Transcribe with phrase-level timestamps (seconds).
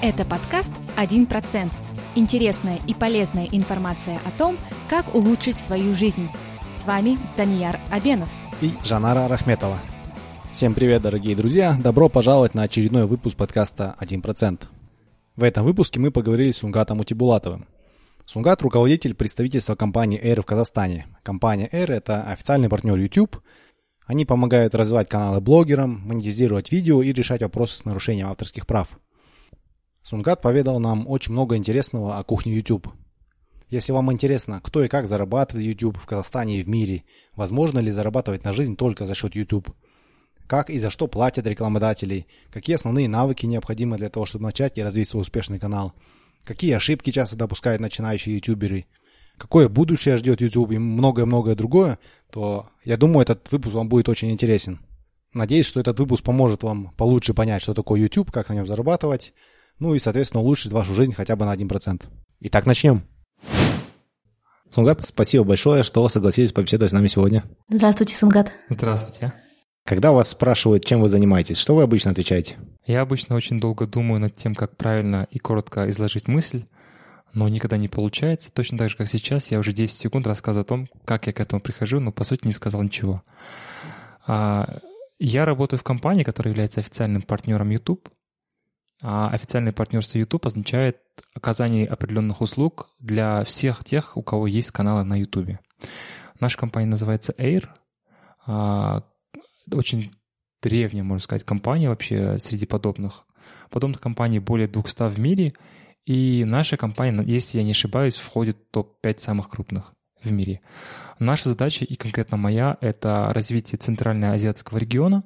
[0.00, 1.72] Это подкаст «1%».
[2.14, 4.56] Интересная и полезная информация о том,
[4.88, 6.28] как улучшить свою жизнь.
[6.72, 8.28] С вами Данияр Абенов
[8.60, 9.76] и Жанара Рахметова.
[10.52, 11.76] Всем привет, дорогие друзья!
[11.82, 14.66] Добро пожаловать на очередной выпуск подкаста «1%».
[15.34, 17.66] В этом выпуске мы поговорили с Сунгатом Утибулатовым.
[18.24, 21.08] Сунгат– руководитель представительства компании Air в Казахстане.
[21.24, 23.42] Компания Air– это официальный партнер YouTube.
[24.06, 28.88] Они помогают развивать каналы блогерам, монетизировать видео и решать вопросы с нарушением авторских прав.
[30.08, 32.88] Сунгат поведал нам очень много интересного о кухне YouTube.
[33.68, 37.04] Если вам интересно, кто и как зарабатывает YouTube в Казахстане и в мире,
[37.36, 39.70] возможно ли зарабатывать на жизнь только за счет YouTube–
[40.46, 44.82] как и за что платят рекламодатели, какие основные навыки необходимы для того, чтобы начать и
[44.82, 45.92] развить свой успешный канал,
[46.42, 48.86] какие ошибки часто допускают начинающие ютуберы,
[49.36, 51.98] какое будущее ждет YouTube и многое-многое другое,
[52.30, 54.80] то я думаю, этот выпуск вам будет очень интересен.
[55.34, 59.34] Надеюсь, что этот выпуск поможет вам получше понять, что такое YouTube, как на нем зарабатывать,
[59.78, 62.02] ну и, соответственно, улучшить вашу жизнь хотя бы на 1%.
[62.40, 63.02] Итак, начнем.
[64.70, 67.44] Сунгат, спасибо большое, что согласились побеседовать с нами сегодня.
[67.68, 68.52] Здравствуйте, Сунгат.
[68.68, 69.32] Здравствуйте.
[69.84, 72.58] Когда вас спрашивают, чем вы занимаетесь, что вы обычно отвечаете?
[72.84, 76.64] Я обычно очень долго думаю над тем, как правильно и коротко изложить мысль,
[77.32, 78.50] но никогда не получается.
[78.52, 81.40] Точно так же, как сейчас, я уже 10 секунд рассказываю о том, как я к
[81.40, 83.22] этому прихожу, но по сути не сказал ничего.
[84.26, 84.80] А,
[85.18, 88.10] я работаю в компании, которая является официальным партнером YouTube.
[89.00, 90.98] А официальное партнерство YouTube означает
[91.34, 95.58] оказание определенных услуг для всех тех, у кого есть каналы на YouTube.
[96.40, 97.68] Наша компания называется Air.
[98.46, 99.04] А,
[99.72, 100.12] очень
[100.62, 103.26] древняя, можно сказать, компания вообще среди подобных.
[103.70, 105.54] Подобных компаний более 200 в мире,
[106.04, 110.60] и наша компания, если я не ошибаюсь, входит в топ-5 самых крупных в мире.
[111.18, 115.24] Наша задача, и конкретно моя, это развитие Центральноазиатского региона.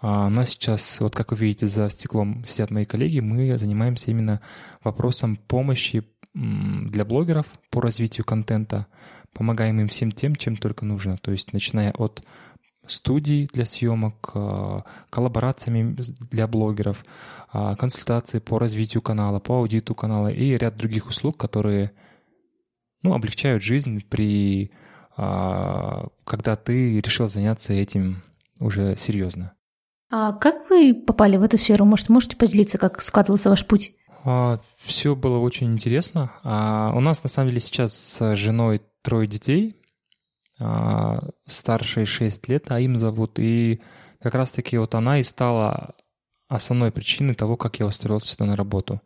[0.00, 4.10] А у нас сейчас, вот как вы видите, за стеклом сидят мои коллеги, мы занимаемся
[4.10, 4.40] именно
[4.84, 6.04] вопросом помощи
[6.34, 8.86] для блогеров по развитию контента,
[9.32, 11.16] помогаем им всем тем, чем только нужно.
[11.16, 12.22] То есть начиная от
[12.86, 14.78] студий для съемок, а,
[15.10, 15.96] коллаборациями
[16.30, 17.04] для блогеров,
[17.50, 21.92] а, консультации по развитию канала, по аудиту канала и ряд других услуг, которые
[23.02, 24.70] ну, облегчают жизнь при
[25.16, 28.22] а, когда ты решил заняться этим
[28.60, 29.57] уже серьезно.
[30.10, 31.84] А как вы попали в эту сферу?
[31.84, 33.92] Может, можете поделиться, как складывался ваш путь?
[34.76, 36.32] Все было очень интересно.
[36.42, 39.76] У нас на самом деле сейчас с женой трое детей.
[40.60, 43.38] А, старшей 6 лет, а им зовут.
[43.38, 43.80] И
[44.20, 45.94] как раз-таки вот она и стала
[46.48, 49.00] основной причиной того, как я устроился сюда на работу.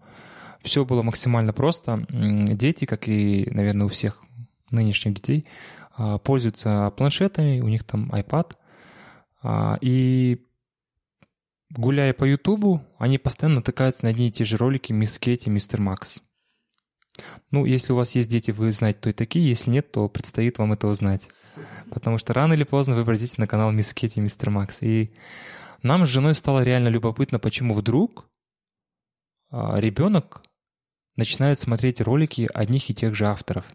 [0.62, 2.06] Все было максимально просто.
[2.08, 4.22] Дети, как и, наверное, у всех
[4.70, 5.46] нынешних детей,
[5.94, 8.52] а, пользуются планшетами, у них там iPad.
[9.42, 10.40] А, и
[11.76, 15.80] гуляя по Ютубу, они постоянно натыкаются на одни и те же ролики Мисс Кетти, Мистер
[15.80, 16.20] Макс.
[17.50, 19.48] Ну, если у вас есть дети, вы знаете, кто и такие.
[19.48, 21.28] Если нет, то предстоит вам это узнать.
[21.90, 24.82] Потому что рано или поздно вы придете на канал Мисс Кетти Мистер Макс.
[24.82, 25.12] И
[25.82, 28.26] нам с женой стало реально любопытно, почему вдруг
[29.50, 30.42] а, ребенок
[31.16, 33.66] начинает смотреть ролики одних и тех же авторов.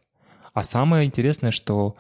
[0.54, 1.96] А самое интересное, что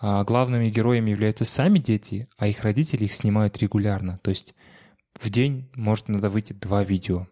[0.00, 4.16] а, главными героями являются сами дети, а их родители их снимают регулярно.
[4.18, 4.54] То есть
[5.20, 7.26] в день может иногда выйти два видео.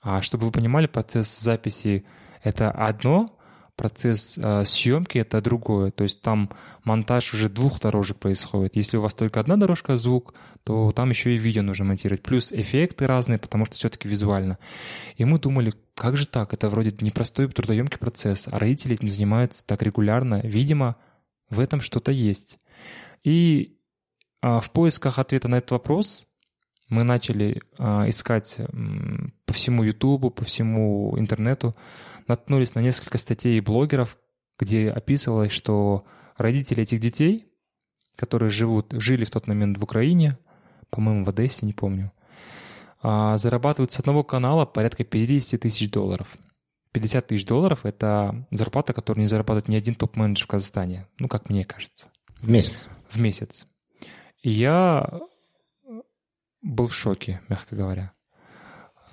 [0.00, 2.04] А чтобы вы понимали, процесс записи—
[2.42, 3.26] это одно,
[3.76, 5.90] процесс э, съемки это другое.
[5.90, 6.50] То есть там
[6.84, 8.76] монтаж уже двух дорожек происходит.
[8.76, 12.22] Если у вас только одна дорожка звук, то там еще и видео нужно монтировать.
[12.22, 14.58] Плюс эффекты разные, потому что все-таки визуально.
[15.16, 16.52] И мы думали, как же так?
[16.52, 20.40] Это вроде непростой трудоемкий процесс, а родители этим занимаются так регулярно.
[20.42, 20.96] Видимо,
[21.48, 22.58] в этом что-то есть.
[23.24, 23.78] И
[24.42, 26.26] э, в поисках ответа на этот вопрос
[26.92, 28.66] мы начали э, искать э,
[29.46, 31.74] по всему Ютубу, по всему интернету,
[32.28, 34.18] наткнулись на несколько статей блогеров,
[34.58, 36.04] где описывалось, что
[36.36, 37.46] родители этих детей,
[38.16, 40.36] которые живут, жили в тот момент в Украине,
[40.90, 42.12] по-моему, в Одессе, не помню,
[43.02, 46.28] э, зарабатывают с одного канала порядка 50 тысяч долларов.
[46.92, 51.48] 50 тысяч долларов— это зарплата, которую не зарабатывает ни один топ-менеджер в Казахстане, ну, как
[51.48, 52.08] мне кажется.
[52.42, 52.86] В месяц?
[53.08, 53.66] В месяц.
[54.42, 55.22] И я
[56.62, 58.12] был в шоке, мягко говоря.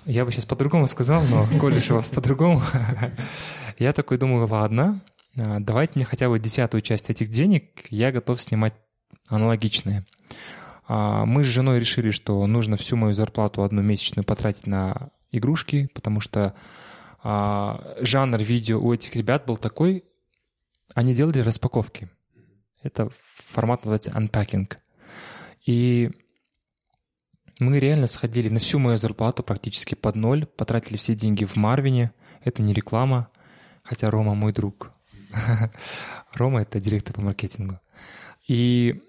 [0.06, 2.62] Я бы сейчас по-другому сказал, но колледж у вас по-другому.
[3.78, 5.02] Я такой думаю, ладно,
[5.36, 8.74] а, давайте мне хотя бы десятую часть этих денег, я готов снимать
[9.28, 10.04] аналогичные.
[10.88, 15.88] А, мы с женой решили, что нужно всю мою зарплату одну месячную потратить на игрушки,
[15.94, 16.54] потому что
[17.22, 20.04] а, жанр видео у этих ребят был такой,
[20.94, 22.10] они делали распаковки.
[22.82, 23.10] Это
[23.50, 24.72] формат называется unpacking.
[25.64, 26.10] И
[27.60, 32.12] Мы реально сходили на всю мою зарплату практически под ноль, потратили все деньги в Марвине.
[32.42, 33.28] Это не реклама,
[33.82, 34.92] хотя Рома мой друг.
[36.32, 37.78] Рома— это директор по маркетингу.
[38.48, 39.02] И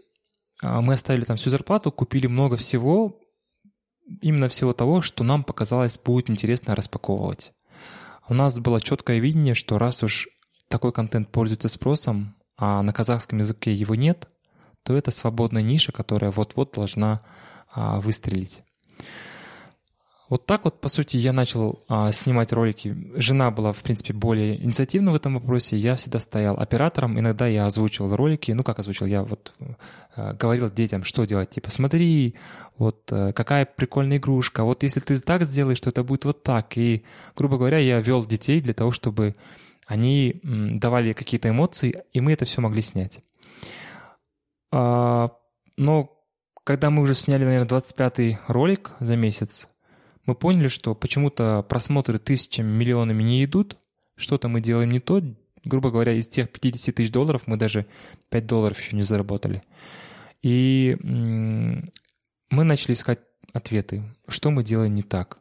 [0.62, 3.18] а, мы оставили там всю зарплату, купили много всего,
[4.22, 7.54] именно всего того, что нам показалось будет интересно распаковывать.
[8.28, 10.28] У нас было четкое видение, что раз уж
[10.68, 14.28] такой контент пользуется спросом, а на казахском языке его нет,
[14.84, 17.22] то это свободная ниша, которая вот-вот должна
[17.76, 18.64] выстрелить.
[20.32, 22.96] Вот так вот, по сути, я начал а, снимать ролики.
[23.16, 25.76] Жена была, в принципе, более инициативна в этом вопросе.
[25.76, 27.20] Я всегда стоял оператором.
[27.20, 28.54] Иногда я озвучивал ролики.
[28.54, 29.08] Ну, как озвучил?
[29.08, 29.54] Я вот
[30.16, 31.50] а, говорил детям, что делать.
[31.50, 32.36] Типа, смотри,
[32.78, 34.64] вот а, какая прикольная игрушка.
[34.64, 36.78] Вот если ты так сделаешь, то это будет вот так.
[36.78, 37.04] И,
[37.36, 39.36] грубо говоря, я вел детей для того, чтобы
[39.86, 43.20] они давали какие-то эмоции, и мы это все могли снять.
[44.72, 45.32] А,
[45.76, 46.21] но
[46.72, 49.68] когда мы уже сняли, наверное, 25-й ролик за месяц,
[50.26, 53.76] мы поняли, что почему-то просмотры тысячами, миллионами не идут,
[54.16, 55.22] что-то мы делаем не то.
[55.66, 57.88] Грубо говоря, из тех 50 тысяч долларов мы даже
[58.30, 59.62] 5 долларов еще не заработали.
[60.44, 63.20] И мы начали искать
[63.52, 65.40] ответы, что мы делаем не так.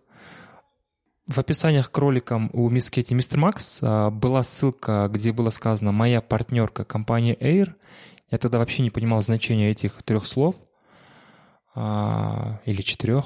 [1.28, 6.22] В описаниях к роликам у Мисс Кетти Мистер Макс была ссылка, где было сказано «Моя
[6.22, 7.74] партнерка компания Air».
[8.32, 10.56] Я тогда вообще не понимал значения этих трех слов
[11.82, 13.24] а, или четырех.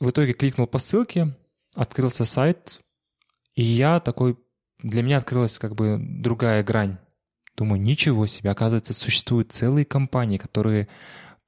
[0.00, 1.36] В итоге кликнул по ссылке,
[1.74, 2.80] открылся сайт,
[3.54, 4.38] и я такой,
[4.82, 6.96] для меня открылась как бы другая грань.
[7.58, 10.88] Думаю, ничего себе, оказывается, существуют целые компании, которые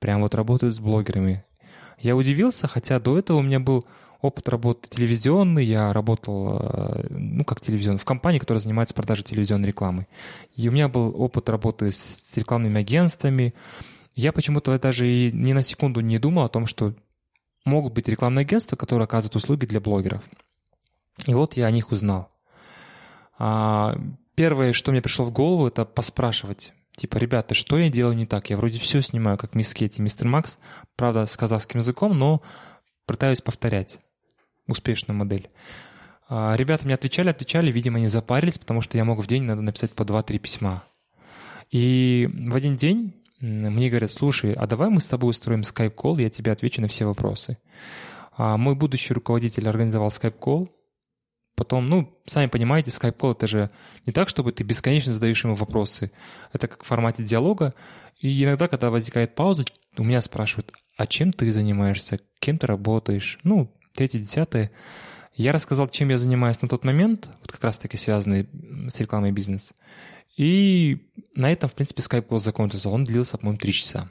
[0.01, 1.47] прям вот работают с блогерами.
[1.99, 3.87] Я удивился, хотя до этого у меня был
[4.21, 9.69] опыт работы телевизионный, я работал, э, ну, как телевизион, в компании, которая занимается продажей телевизионной
[9.69, 10.07] рекламы.
[10.55, 13.55] И у меня был опыт работы с, с рекламными агентствами.
[14.15, 16.95] Я почему-то даже и ни на секунду не думал о том, что
[17.65, 20.23] могут быть рекламные агентства, которые оказывают услуги для блогеров.
[21.27, 22.31] И вот я о них узнал.
[23.39, 23.97] А,
[24.35, 26.73] первое, что мне пришло в голову, это поспрашивать.
[26.97, 28.51] Типа, ребята, что я делаю не так?
[28.51, 30.59] Я вроде все снимаю, как мисс Кетти, мистер Макс,
[30.97, 32.43] правда, с казахским языком, но
[33.07, 33.99] пытаюсь повторять
[34.67, 35.49] успешную модель.
[36.29, 39.63] А, ребята мне отвечали, отвечали, видимо, не запарились, потому что я мог в день надо
[39.63, 40.85] написать по 2-3 письма.
[41.71, 46.31] И в один день мне говорят, слушай, а давай мы с тобой устроим скайп-колл, я
[46.31, 47.59] тебе отвечу на все вопросы.
[48.37, 50.71] А мой будущий руководитель организовал скайп-колл,
[51.55, 53.71] Потом, ну, сами понимаете, скайп-колл это же
[54.07, 56.11] не так, чтобы ты бесконечно задаешь ему вопросы.
[56.53, 57.75] Это как в формате диалога.
[58.19, 59.65] И иногда, когда возникает пауза,
[59.99, 63.39] у меня спрашивают, а чем ты занимаешься, кем ты работаешь?
[63.45, 64.71] Ну, третье, десятое.
[65.35, 68.49] Я рассказал, чем я занимаюсь на тот момент, вот как раз-таки связанный
[68.89, 69.73] с рекламой бизнес.
[70.37, 72.89] И на этом, в принципе, скайп был закончился.
[72.89, 74.11] Он длился, по-моему, три часа.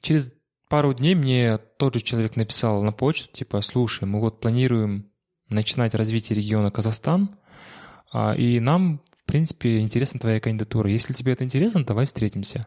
[0.00, 0.32] Через
[0.68, 5.10] пару дней мне тот же человек написал на почту, типа, слушай, мы вот планируем
[5.48, 7.36] начинать развитие региона Казахстан,
[8.10, 10.90] а, и нам, в принципе, интересна твоя кандидатура.
[10.90, 12.66] Если тебе это интересно, давай встретимся.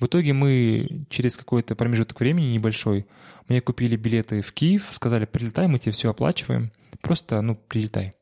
[0.00, 3.06] В итоге мы через какой-то промежуток времени небольшой,
[3.48, 8.14] мне купили билеты в Киев, сказали, прилетай, мы тебе все оплачиваем, просто, ну, прилетай.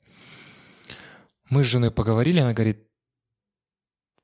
[1.48, 2.89] Мы с женой поговорили, она говорит,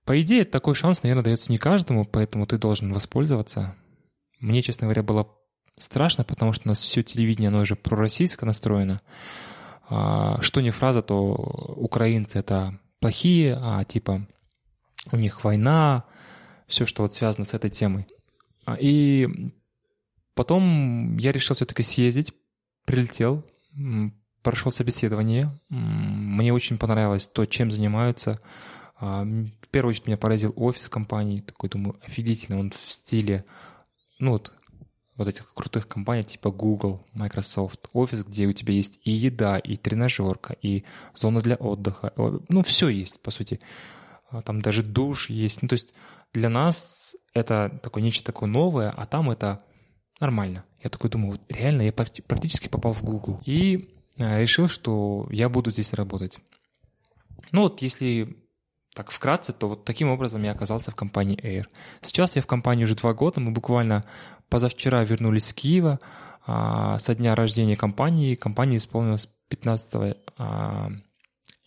[0.06, 3.74] по идее, такой шанс, наверное, дается не каждому, поэтому ты должен воспользоваться.
[4.38, 5.28] Мне, честно говоря, было
[5.76, 9.00] страшно, потому что у нас все телевидение, оно уже пророссийско настроено.
[9.88, 11.32] А, что не фраза, то
[11.76, 14.28] украинцы это плохие, а типа
[15.10, 16.04] у них война,
[16.68, 18.06] все, что вот связано с этой темой.
[18.64, 19.26] А, и
[20.34, 22.32] потом я решил все-таки съездить,
[22.84, 23.44] прилетел,
[24.42, 25.52] прошел собеседование.
[25.68, 28.40] Мне очень понравилось то, чем занимаются
[28.98, 33.44] в первую очередь меня поразил офис компании, такой, думаю, офигительный, он в стиле,
[34.18, 34.52] ну вот,
[35.16, 39.76] вот этих крутых компаний типа Google, Microsoft, офис, где у тебя есть и еда, и
[39.76, 40.84] тренажерка, и
[41.14, 42.12] зона для отдыха,
[42.48, 43.60] ну все есть, по сути.
[44.28, 45.62] А, там даже душ есть.
[45.62, 45.94] Ну то есть
[46.32, 49.64] для нас это такое нечто такое новое, а там это
[50.20, 50.64] нормально.
[50.82, 53.40] Я такой думаю, вот реально я практически попал в Google.
[53.44, 56.38] И а, решил, что я буду здесь работать.
[57.52, 58.36] Ну вот если
[58.96, 61.66] так вкратце, то вот таким образом я оказался в компании Air.
[62.00, 64.04] Сейчас я в компании уже два года, мы буквально
[64.48, 66.00] позавчера вернулись с Киева
[66.46, 68.36] а, со дня рождения компании.
[68.36, 70.90] Компании исполнилось 15 а,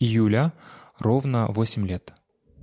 [0.00, 0.52] июля,
[0.98, 2.12] ровно 8 лет.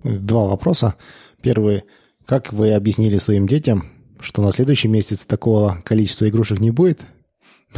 [0.03, 0.95] Два вопроса.
[1.41, 1.85] Первый.
[2.25, 6.99] Как вы объяснили своим детям, что на следующий месяц такого количества игрушек не будет?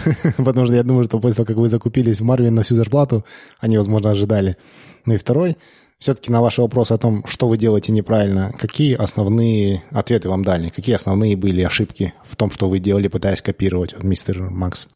[0.37, 3.25] Потому что я думаю, что после того, как вы закупились в Марвин на всю зарплату,
[3.59, 4.57] они, возможно, ожидали.
[5.05, 5.57] Ну и второй,
[5.99, 10.69] все-таки на ваш вопрос о том, что вы делаете неправильно, какие основные ответы вам дали?
[10.69, 14.87] Какие основные были ошибки в том, что вы делали, пытаясь копировать, вот, мистер Макс?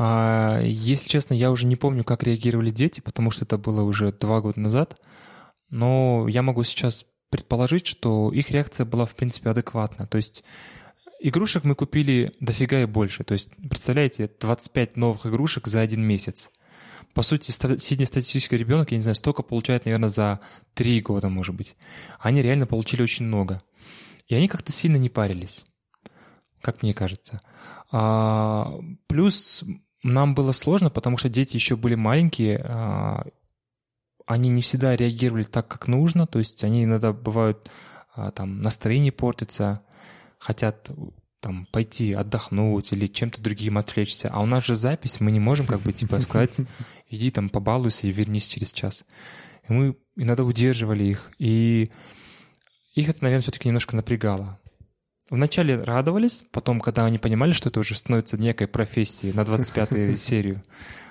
[0.00, 4.12] А, если честно, я уже не помню, как реагировали дети, потому что это было уже
[4.12, 4.96] два года назад.
[5.70, 10.06] Но я могу сейчас предположить, что их реакция была, в принципе, адекватна.
[10.06, 10.44] То есть
[11.20, 13.24] игрушек мы купили дофига и больше.
[13.24, 16.50] То есть, представляете, 25 новых игрушек за один месяц.
[17.14, 20.40] По сути, среднестатистический ребенок, я не знаю, столько получает, наверное, за
[20.74, 21.76] три года, может быть.
[22.20, 23.60] Они реально получили очень много.
[24.26, 25.64] И они как-то сильно не парились,
[26.60, 27.40] как мне кажется.
[27.90, 29.64] А, плюс
[30.02, 33.26] нам было сложно, потому что дети еще были маленькие, а,
[34.26, 37.70] они не всегда реагировали так, как нужно, то есть они иногда бывают,
[38.14, 39.82] а, там, настроение портится,
[40.38, 40.90] хотят
[41.40, 44.28] там пойти отдохнуть или чем-то другим отвлечься.
[44.32, 46.56] А у нас же запись, мы не можем как бы типа сказать,
[47.08, 49.04] иди там побалуйся и вернись через час.
[49.68, 51.90] И мы иногда удерживали их, и
[52.94, 54.58] их это, наверное, все-таки немножко напрягало.
[55.30, 60.64] Вначале радовались, потом, когда они понимали, что это уже становится некой профессией на 25-ю серию,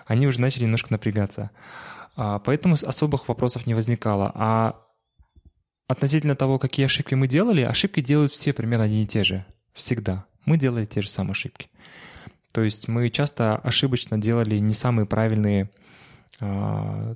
[0.06, 1.52] они уже начали немножко напрягаться.
[2.16, 4.32] А, поэтому особых вопросов не возникало.
[4.34, 4.87] А
[5.88, 9.46] относительно того, какие ошибки мы делали, ошибки делают все примерно одни и те же.
[9.74, 10.26] Всегда.
[10.46, 11.70] Мы делали те же самые ошибки.
[12.52, 15.70] То есть мы часто ошибочно делали не самые правильные
[16.40, 17.16] а,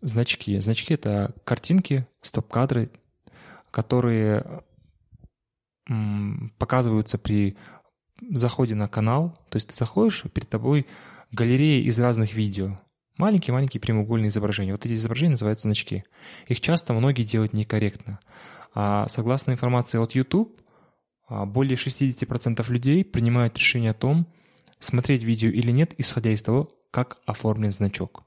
[0.00, 0.58] значки.
[0.60, 2.90] Значки— это картинки, стоп-кадры,
[3.70, 4.62] которые
[6.58, 7.56] показываются при
[8.30, 10.86] заходе на канал, то есть ты заходишь, перед тобой
[11.30, 12.78] галерея из разных видео.
[13.16, 14.72] Маленькие-маленькие прямоугольные изображения.
[14.72, 16.04] Вот эти изображения называются значки.
[16.48, 18.18] Их часто многие делают некорректно.
[18.74, 20.60] А согласно информации от YouTube,
[21.28, 24.26] а, более 60% людей принимают решение о том,
[24.78, 28.24] смотреть видео или нет, исходя из того, как оформлен значок.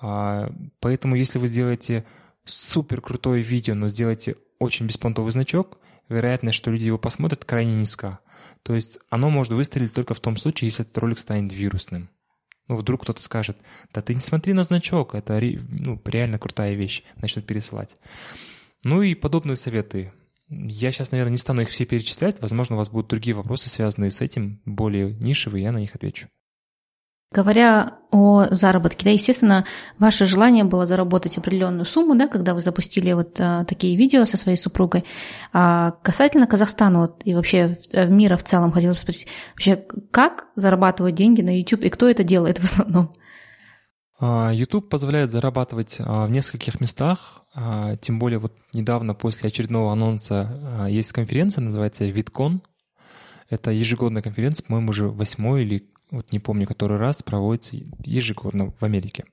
[0.00, 2.04] А, поэтому если вы сделаете
[2.44, 8.20] супер крутое видео, но сделаете очень беспонтовый значок, вероятность, что люди его посмотрят, крайне низка.
[8.62, 12.10] То есть оно может выстрелить только в том случае, если этот ролик станет вирусным.
[12.70, 13.56] Ну, вдруг кто-то скажет,
[13.92, 17.96] да ты не смотри на значок, это ну, реально крутая вещь, начнут пересылать.
[18.84, 20.12] Ну и подобные советы.
[20.48, 22.40] Я сейчас, наверное, не стану их все перечислять.
[22.40, 26.28] Возможно, у вас будут другие вопросы, связанные с этим, более нишевые, я на них отвечу.
[27.32, 29.64] Говоря о заработке, да, естественно,
[30.00, 34.36] ваше желание было заработать определенную сумму, да, когда вы запустили вот а, такие видео со
[34.36, 35.04] своей супругой.
[35.52, 40.48] А касательно Казахстана вот, и вообще э, мира в целом, хотелось бы спросить, вообще, как
[40.56, 43.12] зарабатывать деньги на YouTube и кто это делает в основном?
[44.18, 47.44] А, YouTube позволяет зарабатывать а, в нескольких местах,
[48.00, 52.60] тем более вот недавно после очередного анонса есть конференция, называется VidCon.
[53.48, 58.84] Это ежегодная конференция, по-моему, уже восьмой или вот не помню который раз, проводится ежегодно в
[58.84, 59.24] Америке.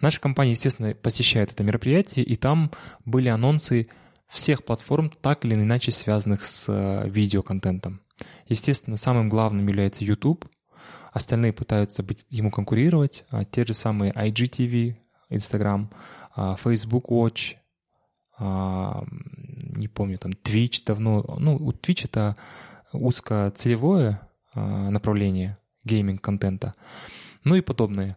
[0.00, 2.70] Наша компания, естественно, посещает это мероприятие, и там
[3.04, 3.86] были анонсы
[4.28, 8.00] всех платформ, так или иначе связанных с э, видеоконтентом.
[8.48, 10.46] Естественно, самым главным является YouTube.
[11.12, 13.24] Остальные пытаются быть, ему конкурировать.
[13.30, 14.96] А те же самые IGTV,
[15.30, 15.90] Instagram,
[16.34, 17.56] а, Facebook Watch,
[18.38, 19.04] а,
[19.76, 21.36] не помню, там Twitch давно.
[21.38, 22.36] Ну, у Twitch это
[22.92, 24.20] узкоцелевое
[24.54, 26.74] направление, гейминг-контента,
[27.44, 28.16] ну и подобное.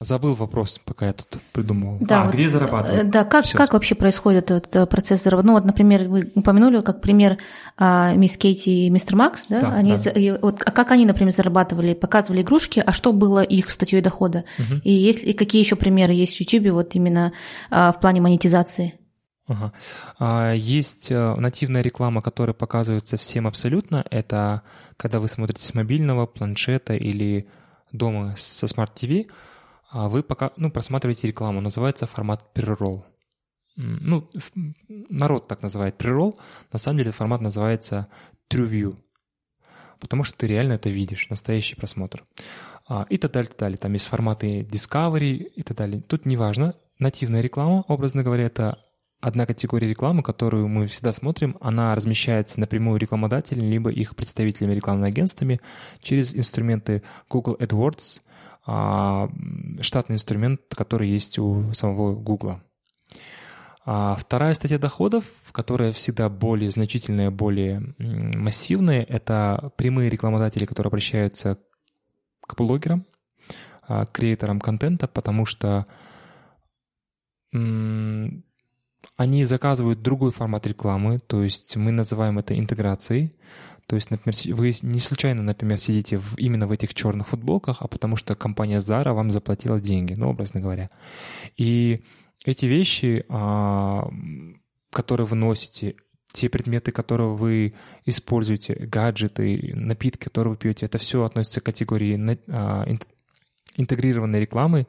[0.00, 1.96] Забыл вопрос, пока я тут придумывал.
[2.02, 3.00] Да, а, вот, где зарабатывать?
[3.00, 5.46] Э, да, как, как вообще происходит этот э, процесс заработка?
[5.46, 7.38] Ну, вот, например, вы упомянули как пример
[7.78, 9.60] а, мисс Кейти и мистер Макс, да?
[9.62, 10.10] да, они, да.
[10.10, 11.94] И, вот, а как они, например, зарабатывали?
[11.94, 14.44] Показывали игрушки, а что было их статьей дохода?
[14.58, 14.80] Угу.
[14.84, 17.32] И, есть, и какие еще примеры есть в YouTube вот именно
[17.70, 19.00] а, в плане монетизации?
[19.48, 19.72] Ага.
[20.18, 24.04] А, есть э, нативная реклама, которая показывается всем абсолютно.
[24.10, 24.62] Это
[24.96, 27.48] когда вы смотрите с мобильного, планшета или
[27.92, 29.30] дома со Smart TV,
[29.90, 31.60] а вы пока, ну, просматриваете рекламу.
[31.60, 33.04] Называется формат pre-roll.
[33.76, 34.28] Ну,
[35.08, 36.38] народ так называет pre-roll.
[36.72, 38.08] На самом деле формат называется
[38.50, 38.96] True View.
[40.00, 42.24] Потому что ты реально это видишь, настоящий просмотр.
[42.88, 43.78] А, и так далее, так далее.
[43.78, 46.02] Там есть форматы Discovery и так далее.
[46.02, 46.74] Тут неважно.
[46.98, 48.78] Нативная реклама, образно говоря, это
[49.20, 55.08] одна категория рекламы, которую мы всегда смотрим, она размещается напрямую рекламодателями, либо их представителями рекламными
[55.08, 55.60] агентствами
[56.00, 58.20] через инструменты Google AdWords,
[58.66, 59.28] а,
[59.80, 62.60] штатный инструмент, который есть у самого Google.
[63.88, 71.58] А вторая статья доходов, которая всегда более значительная, более массивная, это прямые рекламодатели, которые обращаются
[72.40, 73.06] к блогерам,
[73.82, 75.86] а, к креаторам контента, потому что
[79.16, 83.34] они заказывают другой формат рекламы, то есть мы называем это интеграцией.
[83.86, 87.86] То есть, например, вы не случайно, например, сидите в, именно в этих черных футболках, а
[87.86, 90.90] потому что компания Zara вам заплатила деньги, ну, образно говоря.
[91.56, 92.02] И
[92.44, 94.10] эти вещи, а,
[94.90, 95.94] которые вы носите,
[96.32, 102.38] те предметы, которые вы используете, гаджеты, напитки, которые вы пьете, это все относится к категории
[102.48, 102.84] а,
[103.76, 104.86] интегрированной рекламы,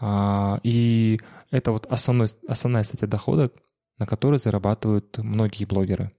[0.00, 1.20] а, и
[1.50, 3.50] это вот основной, основная статья дохода,
[3.98, 6.12] на которой зарабатывают многие блогеры.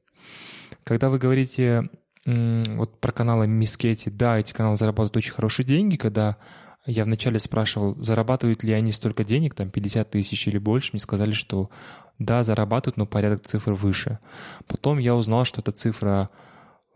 [0.84, 1.90] Когда вы говорите
[2.26, 6.38] вот про каналы Мисс Кетти, да, эти каналы зарабатывают очень хорошие деньги, когда
[6.86, 11.32] я вначале спрашивал, зарабатывают ли они столько денег, там 50 тысяч или больше, мне сказали,
[11.32, 11.70] что
[12.18, 14.20] да, зарабатывают, но порядок цифр выше.
[14.68, 16.30] Потом я узнал, что эта цифра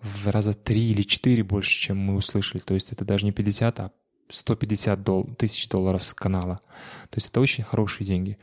[0.01, 2.61] в раза три или четыре больше, чем мы услышали.
[2.61, 3.91] То есть это даже не 50, а
[4.29, 6.59] 150 дол- тысяч долларов с канала.
[7.09, 8.37] То есть это очень хорошие деньги.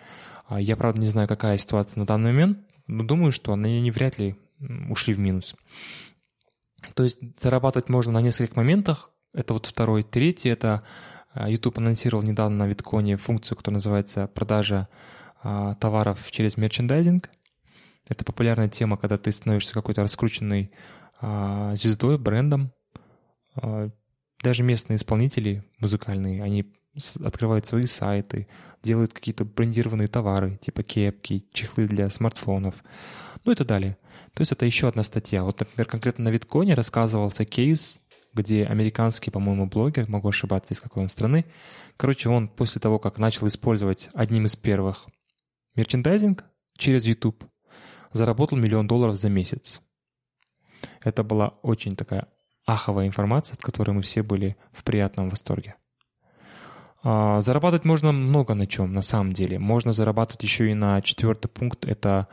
[0.47, 3.91] А я, правда, не знаю, какая ситуация на данный момент, но думаю, что они не
[3.91, 4.37] вряд ли
[4.91, 5.55] ушли в минус.
[6.95, 9.11] То есть зарабатывать можно на нескольких моментах.
[9.33, 10.03] Это вот второй.
[10.03, 10.83] Третий— это
[11.33, 14.89] а, YouTube анонсировал недавно на Витконе функцию, которая называется продажа
[15.43, 17.31] а, товаров через мерчендайзинг.
[18.09, 20.73] Это популярная тема, когда ты становишься какой-то раскрученной
[21.75, 22.73] звездой, брендом.
[24.43, 26.73] Даже местные исполнители музыкальные, они
[27.25, 28.49] открывают свои сайты,
[28.83, 32.75] делают какие-то брендированные товары, типа кепки, чехлы для смартфонов,
[33.45, 33.97] ну и так далее.
[34.35, 35.45] То есть это еще одна статья.
[35.45, 37.99] Вот, например, конкретно на Витконе рассказывался кейс,
[38.35, 41.45] где американский, по-моему, блогер, могу ошибаться, из какой он страны,
[41.97, 45.07] короче, он после того, как начал использовать одним из первых
[45.77, 46.45] мерчендайзинг
[46.77, 47.45] через YouTube,
[48.13, 49.81] заработал миллион долларов за месяц.
[51.01, 52.29] Это была очень такая
[52.67, 55.77] аховая информация, от которой мы все были в приятном восторге.
[57.03, 59.59] А, зарабатывать можно много на чем, на самом деле.
[59.59, 61.85] Можно зарабатывать еще и на четвертый пункт.
[61.85, 62.29] Это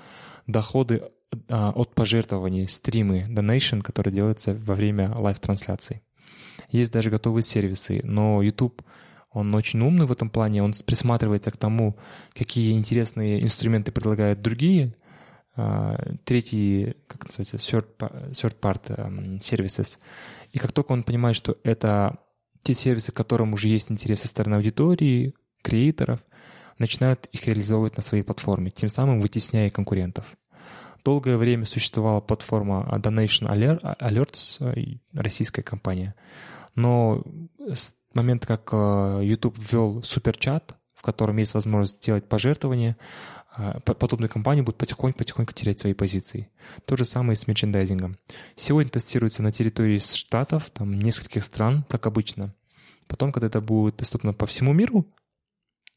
[0.48, 1.04] доходы
[1.50, 6.02] а, от пожертвований, стримы, donation, которые делаются во время live-трансляции.
[6.72, 8.84] Есть даже готовые сервисы, но YouTube,
[9.32, 11.98] он очень умный в этом плане, он присматривается к тому,
[12.34, 14.96] какие интересные инструменты предлагают другие,
[16.24, 17.88] третий, как называется, third,
[18.32, 19.98] third part services.
[20.52, 22.20] И как только он понимает, что это
[22.64, 26.20] те сервисы, которым уже есть интерес со стороны аудитории, креаторов,
[26.78, 30.26] начинают их реализовывать на своей платформе, тем самым вытесняя конкурентов.
[31.04, 33.48] Долгое время существовала платформа Donation
[34.00, 36.16] Alerts, российская компания.
[36.76, 37.24] Но
[37.72, 42.98] с момента, как э, YouTube ввел суперчат, в котором есть возможность делать пожертвования,
[43.58, 46.50] э, подобные компании будут потихоньку-потихоньку терять свои позиции.
[46.84, 48.18] То же самое и с мерчендайзингом.
[48.58, 52.54] Сегодня тестируется на территории штатов, там нескольких стран, как обычно.
[53.08, 55.08] Потом, когда это будет доступно по всему миру,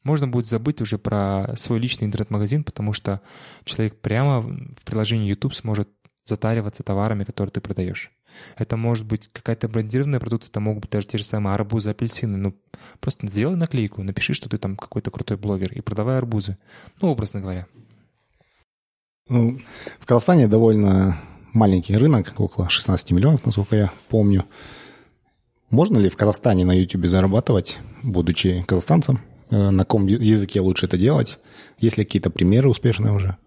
[0.03, 3.19] можно будет забыть уже про свой личный интернет-магазин, потому что
[3.65, 5.89] человек прямо в приложении YouTube сможет
[6.23, 8.09] затариваться товарами, которые ты продаешь.
[8.57, 12.37] Это может быть какая-то брендированная продукция, это могут быть даже те же самые арбузы, апельсины.
[12.37, 12.55] Ну,
[12.99, 16.57] просто сделай наклейку, напиши, что ты там какой-то крутой блогер, и продавай арбузы.
[17.01, 17.67] Ну, образно говоря.
[19.29, 19.59] Ну,
[19.99, 21.21] в Казахстане довольно
[21.53, 24.45] маленький рынок, около 16 миллионов, насколько я помню.
[25.69, 29.21] Можно ли в Казахстане на YouTube зарабатывать, будучи казахстанцем?
[29.49, 31.39] Э, на каком языке лучше это делать?
[31.79, 33.37] Есть ли какие-то примеры успешные уже?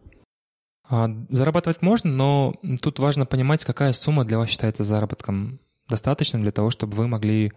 [0.89, 6.53] А, зарабатывать можно, но тут важно понимать, какая сумма для вас считается заработком достаточным для
[6.53, 7.53] того, чтобы вы могли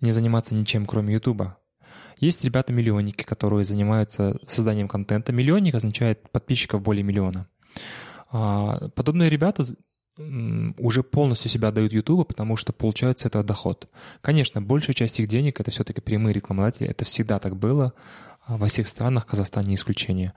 [0.00, 1.58] не заниматься ничем, кроме Ютуба.
[2.18, 5.32] Есть ребята-миллионники, которые занимаются созданием контента.
[5.32, 7.48] Миллионник означает подписчиков более миллиона.
[8.30, 9.64] А, подобные ребята
[10.78, 13.88] уже полностью себя дают Ютубу, потому что получают с этого доход.
[14.20, 16.88] Конечно, большая часть их денег— это все-таки прямые рекламодатели.
[16.88, 17.94] Это всегда так было.
[18.48, 20.32] А во всех странах, Казахстан не исключение.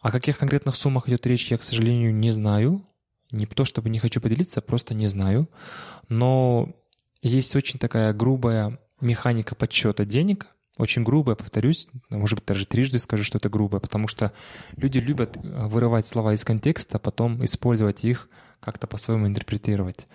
[0.00, 2.86] О каких конкретных суммах идет речь, я, к сожалению, не знаю.
[3.32, 5.50] Не то, чтобы не хочу поделиться, просто не знаю.
[6.08, 6.68] Но
[7.20, 10.46] есть очень такая грубая механика подсчета денег,
[10.78, 14.32] очень грубая, повторюсь, может быть, даже трижды скажу, что это грубое, потому что
[14.76, 18.28] люди любят э, вырывать слова из контекста, а потом использовать их,
[18.60, 20.06] как-то по-своему интерпретировать.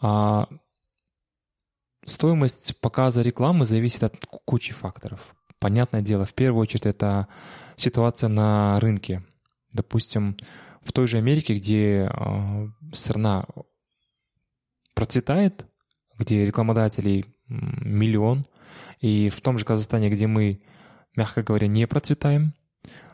[0.00, 0.48] А
[2.04, 5.20] стоимость показа рекламы зависит от кучи факторов.
[5.58, 7.28] Понятное дело, в первую очередь это
[7.76, 9.24] ситуация на рынке.
[9.72, 10.36] Допустим,
[10.82, 13.46] в той же Америке, где э, страна
[14.94, 15.66] процветает,
[16.18, 18.46] где рекламодателей миллион,
[19.00, 20.62] и в том же Казахстане, где мы,
[21.14, 22.54] мягко говоря, не процветаем,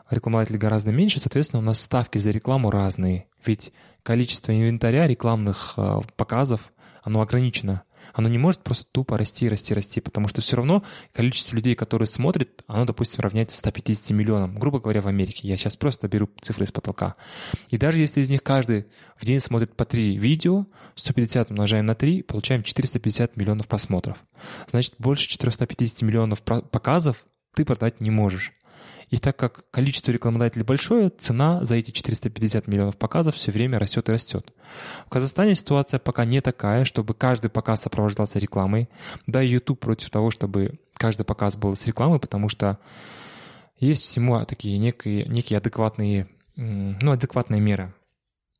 [0.09, 3.27] рекламодателей гораздо меньше, соответственно, у нас ставки за рекламу разные.
[3.45, 3.71] Ведь
[4.03, 6.71] количество инвентаря рекламных э, показов,
[7.03, 7.83] оно ограничено.
[8.13, 12.07] Оно не может просто тупо расти, расти, расти, потому что все равно количество людей, которые
[12.07, 15.47] смотрят, оно, допустим, равняется 150 миллионам, грубо говоря, в Америке.
[15.47, 17.15] Я сейчас просто беру цифры из потолка.
[17.69, 18.85] И даже если из них каждый
[19.17, 24.17] в день смотрит по 3 видео, 150 умножаем на 3, получаем 450 миллионов просмотров.
[24.69, 28.53] Значит, больше 450 миллионов показов ты продать не можешь.
[29.13, 34.09] И так как количество рекламодателей большое, цена за эти 450 миллионов показов все время растет
[34.09, 34.51] и растет.
[35.05, 38.89] В Казахстане ситуация пока не такая, чтобы каждый показ сопровождался рекламой.
[39.27, 42.79] Да, YouTube против того, чтобы каждый показ был с рекламой, потому что
[43.77, 47.93] есть всему такие некие, некие адекватные, ну, адекватные меры.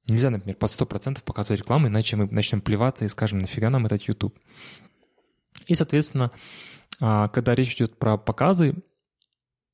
[0.08, 4.04] Нельзя, например, под 100% показывать рекламу, иначе мы начнем плеваться и скажем, нафига нам этот
[4.04, 4.38] YouTube.
[5.66, 6.30] И, соответственно,
[7.02, 8.76] а, когда речь идет про показы,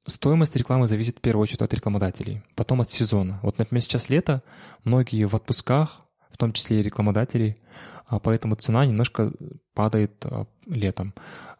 [0.05, 3.39] Стоимость рекламы зависит в первую очередь от рекламодателей, потом от сезона.
[3.43, 4.43] Вот, например, сейчас лето,
[4.83, 7.57] многие в отпусках, в том числе и рекламодателей,
[8.05, 9.31] а поэтому цена немножко
[9.75, 11.13] падает а, летом.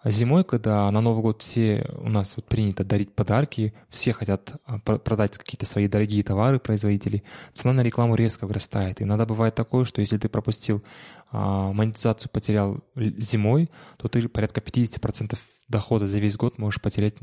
[0.03, 4.79] Зимой, когда на Новый год все у нас вот принято дарить подарки, все хотят а,
[4.79, 7.23] продать какие-то свои дорогие товары производителей,
[7.53, 9.01] цена на рекламу резко вырастает.
[9.01, 10.83] Иногда бывает такое, что если ты пропустил
[11.31, 17.15] монетизацию, потерял зимой, то ты порядка 50% дохода за весь год можешь потерять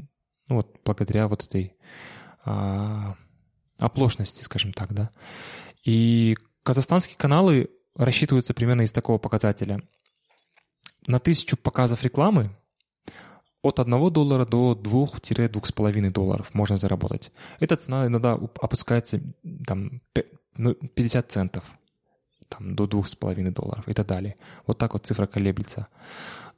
[0.49, 1.75] ну вот благодаря вот этой
[2.45, 3.17] а,
[3.79, 5.11] оплошности, скажем так, да.
[5.85, 9.83] И казахстанские каналы рассчитываются примерно из такого показателя.
[11.07, 12.51] На тысячу показов рекламы
[13.63, 17.31] от 1 доллара до 2-2,5 долларов можно заработать.
[17.61, 19.21] Эта цена иногда опускается
[19.67, 20.75] там, 50 ну,
[21.29, 21.65] центов
[22.49, 24.37] там, до 2,5 долларов и так далее.
[24.67, 25.89] Вот так вот цифра колеблется.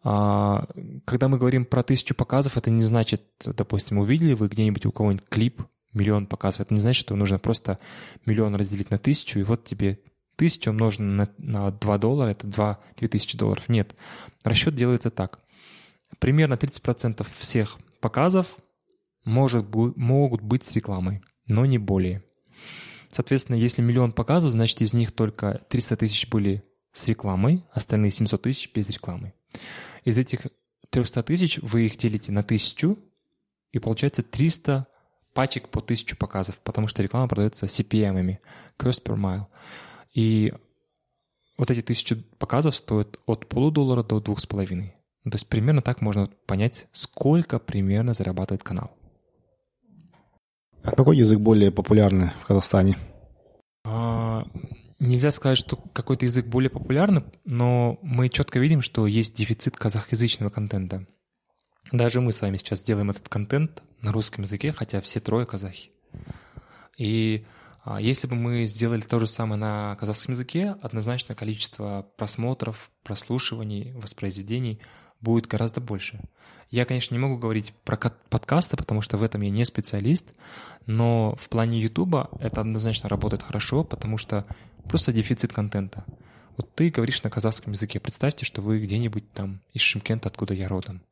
[0.02, 0.66] А,
[1.04, 5.28] когда мы говорим про тысячу показов, это не значит, допустим, увидели вы где-нибудь у кого-нибудь
[5.28, 6.62] клип, миллион показов.
[6.62, 7.78] Это не значит, что нужно просто
[8.26, 10.00] миллион разделить на тысячу, и вот тебе
[10.37, 13.68] тысяча умножена на, на 2 доллара, это 2, 2000 долларов.
[13.68, 13.94] Нет.
[14.44, 15.40] Расчет делается так.
[16.20, 18.46] Примерно 30% всех показов
[19.24, 22.22] может, могут быть с рекламой, но не более.
[23.11, 28.42] Соответственно, если миллион показов, значит из них только 300 тысяч были с рекламой, остальные 700
[28.42, 29.34] тысяч без рекламы.
[30.04, 30.46] Из этих
[30.90, 32.98] 300 тысяч вы их делите на тысячу,
[33.72, 34.87] и получается 300
[35.34, 38.40] пачек по 1000 показов, потому что реклама продается CPM-ами,
[38.78, 39.46] cost per mile.
[40.14, 40.52] И
[41.56, 44.94] вот эти тысячи показов стоят от полудоллара до двух с половиной.
[45.24, 48.92] Ну, то есть примерно так можно понять, сколько примерно зарабатывает канал.
[50.82, 52.96] А какой язык более популярный в Казахстане?
[53.84, 54.46] А,
[55.00, 60.50] Нельзя сказать, что какой-то язык более популярный, но мы четко видим, что есть дефицит казахоязычного
[60.50, 61.06] контента.
[61.92, 65.92] Даже мы с вами сейчас делаем этот контент на русском языке, хотя все трое казахи.
[66.96, 67.46] И
[67.84, 73.92] а, если бы мы сделали то же самое на казахском языке, однозначно количество просмотров, прослушиваний,
[73.92, 74.80] воспроизведений
[75.20, 76.20] будет гораздо больше.
[76.70, 80.26] Я, конечно, не могу говорить про подкасты, потому что в этом я не специалист,
[80.87, 84.44] но в плане Ютуба это однозначно работает хорошо, потому что
[84.88, 86.05] просто дефицит контента.
[86.57, 88.01] Вот ты говоришь на казахском языке.
[88.01, 91.03] Представьте, что вы где-нибудь там из Шимкента, откуда я родом.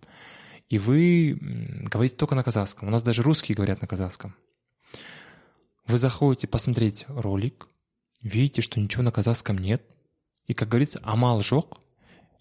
[0.69, 2.89] И вы говорите только на казахском.
[2.89, 4.35] У нас даже русские говорят на казахском.
[5.87, 7.69] Вы заходите посмотреть ролик,
[8.21, 9.85] видите, что ничего на казахском нет.
[10.49, 11.81] И, как говорится, амал жок,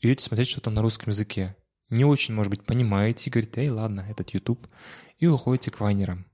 [0.02, 1.56] идете смотреть что-то на русском языке.
[1.91, 4.67] Не очень, может быть, понимаете и говорите, эй, ладно, этот YouTube.
[5.19, 6.26] И уходите к вайнерам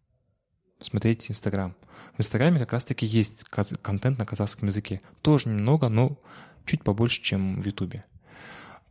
[0.81, 1.75] смотреть Инстаграм.
[2.17, 5.01] В Инстаграме как раз-таки есть контент на казахском языке.
[5.21, 6.17] Тоже немного, но
[6.65, 8.03] чуть побольше, чем в Ютубе.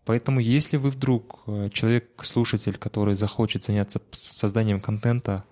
[0.05, 5.45] Поэтому если вы вдруг э, человек-слушатель, который захочет заняться созданием контента,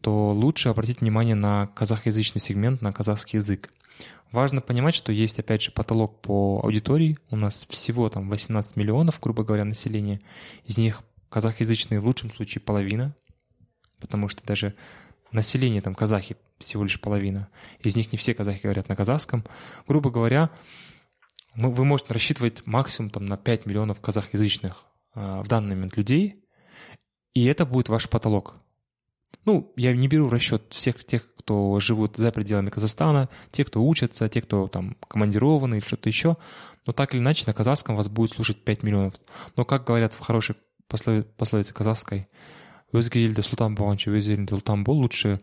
[0.00, 3.70] то лучше обратить внимание на казахоязычный сегмент, на казахский язык.
[4.32, 7.18] Важно понимать, что есть, опять же, потолок по аудитории.
[7.30, 10.20] У нас всего там 18 миллионов, грубо говоря, населения.
[10.64, 13.14] Из них казахоязычные в лучшем случае половина,
[14.00, 14.74] потому что даже
[15.32, 17.48] население там казахи всего лишь половина.
[17.80, 19.44] Из них не все казахи говорят на казахском.
[19.86, 20.50] Грубо говоря,
[21.54, 26.44] вы можете рассчитывать максимум там, на 5 миллионов казахоязычных э, в данный момент людей,
[27.34, 28.56] и это будет ваш потолок.
[29.44, 33.82] Ну, я не беру в расчет всех тех, кто живут за пределами Казахстана, те, кто
[33.82, 36.36] учатся, те, кто там командированы или что-то еще.
[36.84, 39.14] Но так или иначе на казахском вас будет слушать 5 миллионов.
[39.56, 40.56] Но, как говорят в хорошей
[40.88, 42.28] пословице казахской,
[42.92, 45.40] өзге елде сұлтан болғанша өз еліңде ұлтан бол лучше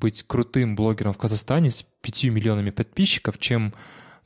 [0.00, 3.74] быть крутым блогером в Казахстане с 5 миллионами подписчиков, чем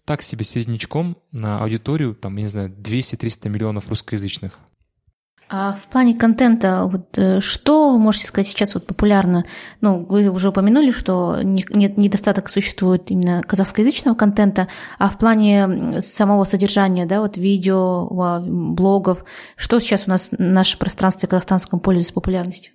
[0.04, 4.58] так себе середнячком на аудиторию, там, я не знаю, 200-300 миллионов русскоязычных.
[5.54, 9.44] А в плане контента, вот э, что вы можете сказать сейчас вот популярно?
[9.82, 16.44] Ну, вы уже упомянули, что нет недостаток существует именно казахскоязычного контента, а в плане самого
[16.44, 22.72] содержания, да, вот видео, блогов, что сейчас у нас в нашем пространстве казахстанском пользуется популярностью?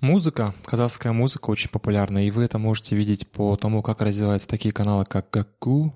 [0.00, 4.72] Музыка, казахская музыка очень популярна, и вы это можете видеть по тому, как развиваются такие
[4.72, 5.94] каналы, как Гакку,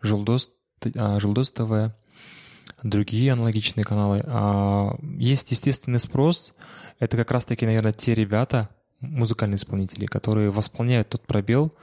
[0.00, 0.48] Желдос,
[0.96, 1.92] а, Желдос ТВ,
[2.84, 4.22] другие аналогичные каналы.
[4.26, 6.54] А, есть естественный спрос.
[7.00, 8.68] Это как раз-таки, наверное, те ребята,
[9.00, 11.74] музыкальные исполнители, которые восполняют тот пробел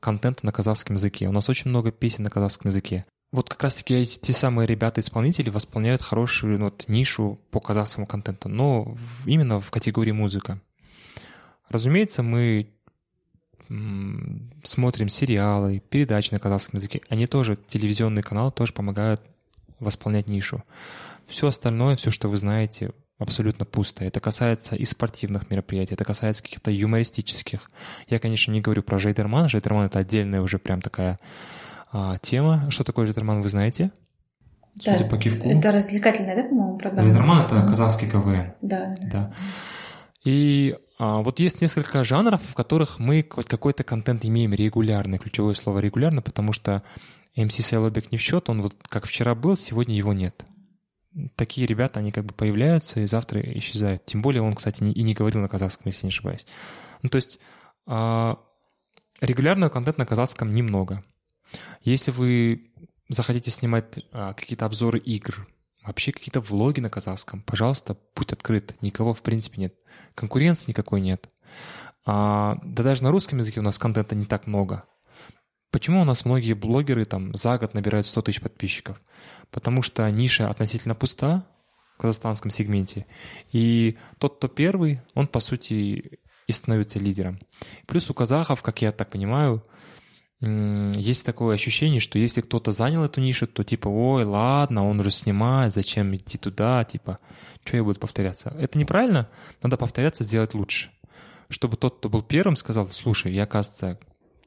[0.00, 1.28] контента на казахском языке.
[1.28, 3.06] У нас очень много песен на казахском языке.
[3.32, 8.48] Вот как раз-таки эти те самые ребята-исполнители восполняют хорошую ну, вот, нишу по казахскому контенту,
[8.48, 10.60] но именно в категории музыка.
[11.68, 12.70] Разумеется, мы
[14.62, 17.02] смотрим сериалы, передачи на казахском языке.
[17.08, 19.20] Они тоже, телевизионный канал тоже помогают
[19.80, 20.62] восполнять нишу.
[21.26, 24.04] Все остальное, все, что вы знаете, абсолютно пусто.
[24.04, 27.70] Это касается и спортивных мероприятий, это касается каких-то юмористических.
[28.08, 29.48] Я, конечно, не говорю про Жейдерман.
[29.48, 31.18] Жейдерман— это отдельная уже прям такая
[31.92, 32.70] а, тема.
[32.70, 33.90] Что такое Жейдерман, вы знаете?
[34.84, 35.48] Да, Судя по кивку.
[35.48, 37.08] Это развлекательная, да, по-моему, программа?
[37.08, 38.52] Жейдерман— это казахский КВН.
[38.60, 38.96] Да.
[39.10, 39.32] да.
[40.24, 45.18] И а, вот есть несколько жанров, в которых мы какой-то контент имеем регулярный.
[45.18, 46.82] Ключевое слово регулярно, потому что
[47.36, 50.44] МС Сайлобек не в счет, он вот как вчера был, сегодня его нет.
[51.34, 54.04] Такие ребята, они как бы появляются и завтра исчезают.
[54.04, 56.44] Тем более он, кстати, и не говорил на казахском, если не ошибаюсь.
[57.02, 57.38] Ну, то есть
[57.86, 58.38] а,
[59.20, 61.04] регулярного контента на казахском немного.
[61.82, 62.70] Если вы
[63.08, 65.46] захотите снимать а, какие-то обзоры игр,
[65.82, 68.74] вообще какие-то влоги на казахском, пожалуйста, путь открыт.
[68.82, 69.74] Никого, в принципе, нет.
[70.14, 71.30] Конкуренции никакой нет.
[72.04, 74.84] А, да даже на русском языке у нас контента не так много.
[75.76, 78.98] Почему у нас многие блогеры там за год набирают 100 тысяч подписчиков?
[79.50, 81.44] Потому что ниша относительно пуста
[81.98, 83.04] в казахстанском сегменте.
[83.52, 87.40] И тот, кто первый, он, по сути, и становится лидером.
[87.84, 89.66] Плюс у казахов, как я так понимаю,
[90.40, 95.10] есть такое ощущение, что если кто-то занял эту нишу, то типа, ой, ладно, он уже
[95.10, 97.18] снимает, зачем идти туда, типа,
[97.66, 98.56] что я буду повторяться.
[98.58, 99.28] Это неправильно,
[99.62, 100.90] надо повторяться, сделать лучше.
[101.50, 104.00] Чтобы тот, кто был первым, сказал, слушай, я, кажется,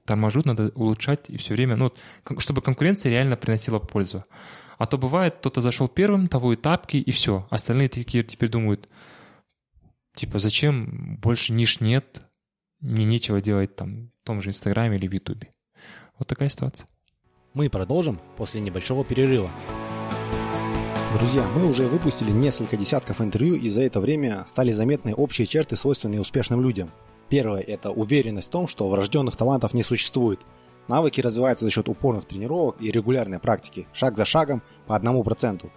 [0.09, 1.93] торможу, надо улучшать и все время, ну,
[2.39, 4.23] чтобы конкуренция реально приносила пользу.
[4.77, 7.47] А то бывает, кто-то зашел первым, того и тапки, и все.
[7.49, 8.89] Остальные такие теперь думают,
[10.15, 12.21] типа, зачем больше ниш нет,
[12.79, 15.49] мне нечего делать там в том же Инстаграме или в Ютубе.
[16.17, 16.87] Вот такая ситуация.
[17.53, 19.51] Мы продолжим после небольшого перерыва.
[21.17, 25.75] Друзья, мы уже выпустили несколько десятков интервью и за это время стали заметны общие черты,
[25.75, 26.91] свойственные успешным людям.
[27.29, 30.39] Первое– это уверенность в том, что врожденных талантов не существует.
[30.87, 35.71] Навыки развиваются за счет упорных тренировок и регулярной практики, шаг за шагом по одному проценту.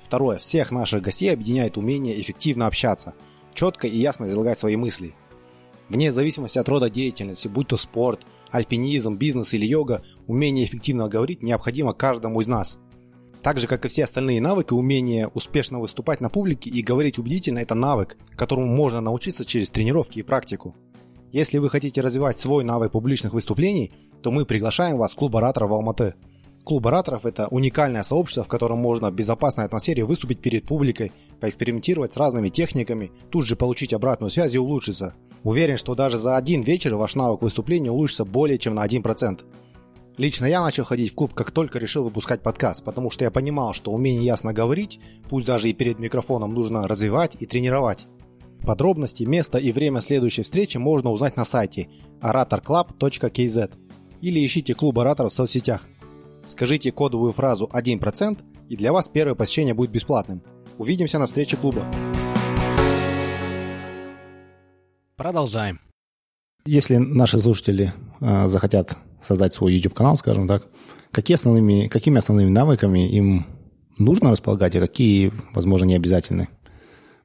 [0.00, 0.38] Второе.
[0.38, 3.14] Всех наших гостей объединяет умение эффективно общаться,
[3.54, 5.14] четко и ясно излагать свои мысли.
[5.88, 11.42] Вне зависимости от рода деятельности, будь то спорт, альпинизм, бизнес или йога, умение эффективно говорить
[11.42, 12.78] необходимо каждому из нас.
[13.42, 17.58] Так же, как и все остальные навыки, умение успешно выступать на публике и говорить убедительно–
[17.60, 20.74] это навык, которому можно научиться через тренировки и практику.
[21.34, 23.92] Если вы хотите развивать свой навык публичных выступлений,
[24.22, 26.14] то мы приглашаем вас в клуб ораторов в Алматы.
[26.64, 32.14] Клуб ораторов– это уникальное сообщество, в котором можно в безопасной атмосфере выступить перед публикой, поэкспериментировать
[32.14, 36.62] с разными техниками, тут же получить обратную связь и улучшиться– Уверен, что даже за один
[36.62, 39.40] вечер ваш навык выступления улучшится более чем на 1%.
[40.16, 43.74] Лично я начал ходить в клуб, как только решил выпускать подкаст, потому что я понимал,
[43.74, 48.06] что умение ясно говорить, пусть даже и перед микрофоном, нужно развивать и тренировать.
[48.64, 51.88] Подробности, место и время следующей встречи можно узнать на сайте
[52.22, 53.70] oratorclub.kz
[54.22, 55.82] или ищите клуб ораторов в соцсетях.
[56.46, 60.42] Скажите кодовую фразу 1% и для вас первое посещение будет бесплатным.
[60.78, 61.84] Увидимся на встрече клуба.
[65.16, 65.80] Продолжаем.
[66.64, 70.68] Если наши слушатели э, захотят создать свой YouTube-канал, скажем так,
[71.10, 73.46] какие основными, какими основными навыками им
[73.98, 76.48] нужно располагать, а какие, возможно, не обязательны?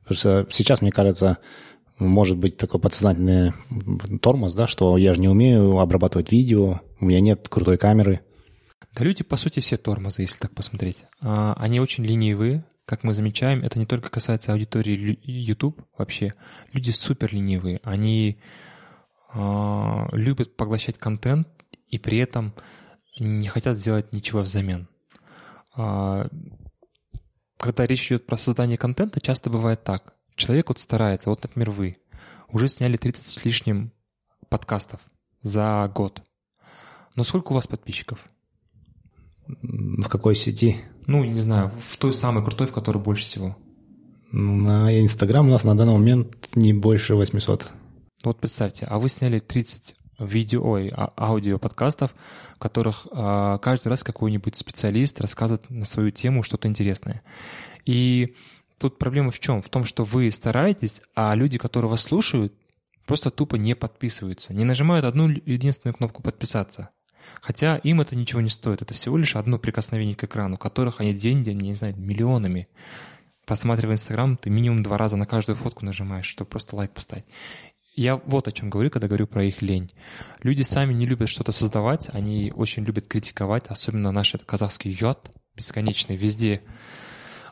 [0.09, 1.37] Потому что сейчас, мне кажется,
[1.99, 3.53] может быть такой подсознательный
[4.21, 8.21] тормоз, да, что я же не умею обрабатывать видео, у меня нет крутой камеры.
[8.95, 11.05] Да люди, по сути, все тормозы, если так посмотреть.
[11.21, 16.33] А, они очень ленивые, как мы замечаем, это не только касается аудитории YouTube вообще.
[16.73, 17.79] Люди супер ленивые.
[17.83, 18.39] Они
[19.35, 21.47] э, любят поглощать контент
[21.87, 22.55] и при этом
[23.19, 24.87] не хотят сделать ничего взамен.
[25.77, 26.27] Э,
[27.59, 30.13] когда речь идет про создание контента, часто бывает так.
[30.35, 31.97] Человек вот старается, вот, например, вы
[32.51, 33.91] уже сняли 30 с лишним
[34.47, 35.01] подкастов
[35.41, 36.21] за год.
[37.15, 38.25] Но сколько у вас подписчиков?
[39.47, 40.77] В какой сети?
[41.05, 43.57] Ну, не знаю, в той самой крутой, в которой больше всего.
[44.31, 47.71] На Инстаграм у нас на данный момент не больше 800.
[48.23, 52.13] Вот представьте, а вы сняли 30 видео, ой, а, аудио подкастов,
[52.55, 57.21] в которых э, каждый раз какой-нибудь специалист рассказывает на свою тему что-то интересное.
[57.85, 58.35] И
[58.77, 59.61] тут проблема в чем?
[59.61, 62.53] В том, что вы стараетесь, а люди, которые вас слушают,
[63.05, 66.89] просто тупо не подписываются, не нажимают одну единственную кнопку «подписаться».
[67.41, 68.81] Хотя им это ничего не стоит.
[68.81, 72.67] Это всего лишь одно прикосновение к экрану, которых они деньги, не знаю, миллионами.
[73.45, 77.25] Просматривая Инстаграм, ты минимум два раза на каждую фотку нажимаешь, чтобы просто лайк поставить.
[77.93, 79.91] Я вот о чем говорю, когда говорю про их лень.
[80.41, 85.31] Люди сами не любят что-то создавать, они очень любят критиковать, особенно наш это казахский йод,
[85.55, 86.63] бесконечный, везде.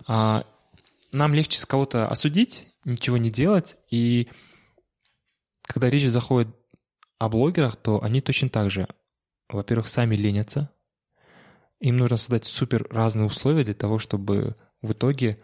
[0.07, 0.45] А,
[1.11, 4.29] нам легче с кого-то осудить, ничего не делать, и
[5.63, 6.55] когда речь заходит
[7.19, 8.87] о блогерах, то они точно так же
[9.49, 10.71] во-первых, сами ленятся.
[11.79, 15.41] Им нужно создать супер разные условия для того, чтобы в итоге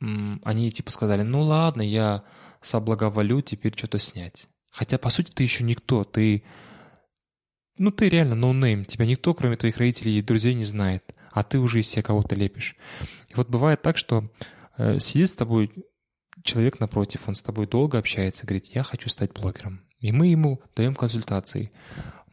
[0.00, 2.24] они типа сказали, ну ладно, я
[2.64, 4.48] соблаговолю теперь что-то снять.
[4.70, 6.42] Хотя, по сути, ты еще никто, ты...
[7.76, 11.42] Ну, ты реально no name, тебя никто, кроме твоих родителей и друзей, не знает, а
[11.42, 12.76] ты уже из себя кого-то лепишь.
[13.28, 14.30] И вот бывает так, что
[14.78, 15.72] э, сидит с тобой
[16.42, 19.80] человек напротив, он с тобой долго общается, говорит, я хочу стать блогером.
[19.98, 21.72] И мы ему даем консультации.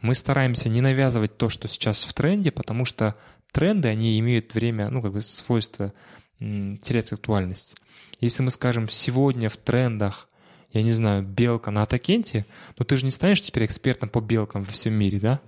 [0.02, 3.16] Мы стараемся не навязывать то, что сейчас в тренде, потому что
[3.52, 5.94] тренды, они имеют время, ну, как бы свойство
[6.42, 7.76] терять актуальность.
[8.20, 10.28] Если мы скажем, сегодня в трендах,
[10.72, 12.46] я не знаю, белка на Атакенте,
[12.78, 15.40] ну ты же не станешь теперь экспертом по белкам во всем мире, да?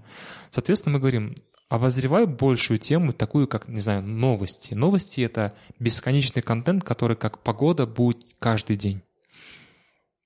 [0.52, 1.36] Соответственно, мы говорим,
[1.70, 4.76] обозревай большую тему, такую как, не знаю, новости.
[4.76, 9.02] Новости— это бесконечный контент, который как погода будет каждый день.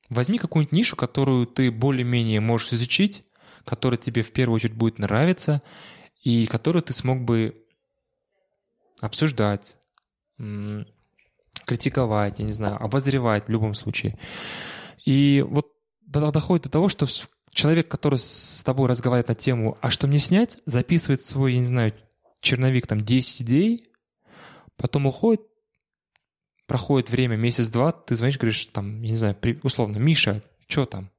[0.09, 3.23] Возьми какую-нибудь нишу, которую ты более-менее можешь изучить,
[3.63, 5.61] который тебе в первую очередь будет нравиться
[6.23, 7.63] и который ты смог бы
[8.99, 9.76] обсуждать,
[11.65, 14.17] критиковать, я не знаю, обозревать в любом случае.
[15.05, 15.67] И вот
[16.05, 17.05] доходит до того, что
[17.51, 21.65] человек, который с тобой разговаривает на тему «А что мне снять?», записывает свой, я не
[21.65, 21.93] знаю,
[22.39, 23.83] черновик, там, 10 идей,
[24.75, 25.41] потом уходит,
[26.67, 31.09] проходит время, месяц-два, ты звонишь, говоришь, там, я не знаю, условно, «Миша, что там?»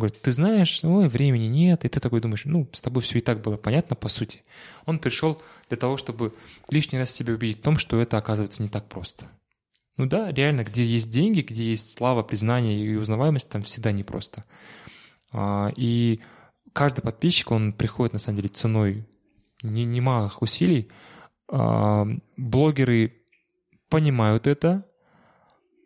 [0.00, 1.84] Говорит, ты знаешь, ой, времени нет.
[1.84, 4.42] И ты такой думаешь, ну, с тобой все и так было понятно, по сути.
[4.86, 6.34] Он пришел для того, чтобы
[6.68, 9.26] лишний раз тебя убедить в том, что это оказывается не так просто.
[9.96, 14.44] Ну да, реально, где есть деньги, где есть слава, признание и узнаваемость, там всегда непросто.
[15.32, 16.20] А, и
[16.72, 19.06] каждый подписчик, он приходит, на самом деле, ценой
[19.62, 20.88] немалых усилий.
[21.48, 23.14] А, блогеры
[23.88, 24.86] понимают это,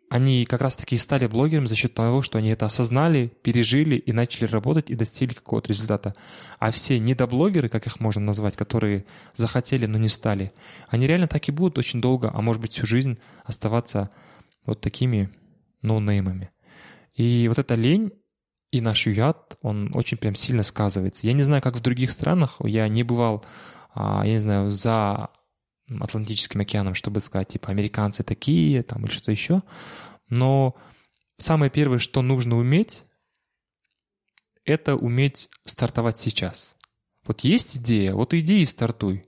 [0.09, 4.45] они как раз-таки стали блогерами за счет того, что они это осознали, пережили и начали
[4.45, 6.13] работать и достигли какого-то результата.
[6.59, 10.53] А все недоблогеры, как их можно назвать, которые захотели, но не стали,
[10.89, 14.09] они реально так и будут очень долго, а может быть всю жизнь оставаться
[14.65, 15.29] вот такими
[15.81, 16.51] ноунеймами.
[17.13, 18.11] И вот эта лень
[18.71, 21.25] и наш яд, он очень прям сильно сказывается.
[21.25, 23.45] Я не знаю, как в других странах, я не бывал,
[23.93, 25.29] а, я не знаю, за
[25.89, 29.61] Атлантическим океаном, чтобы сказать, типа, американцы такие, там, или что-то еще.
[30.29, 30.75] Но
[31.37, 33.03] самое первое, что нужно уметь,
[34.63, 36.75] это уметь стартовать сейчас.
[37.25, 39.25] Вот есть идея, вот иди и стартуй.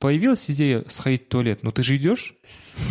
[0.00, 2.34] Появилась идея сходить в туалет, но ты же идешь?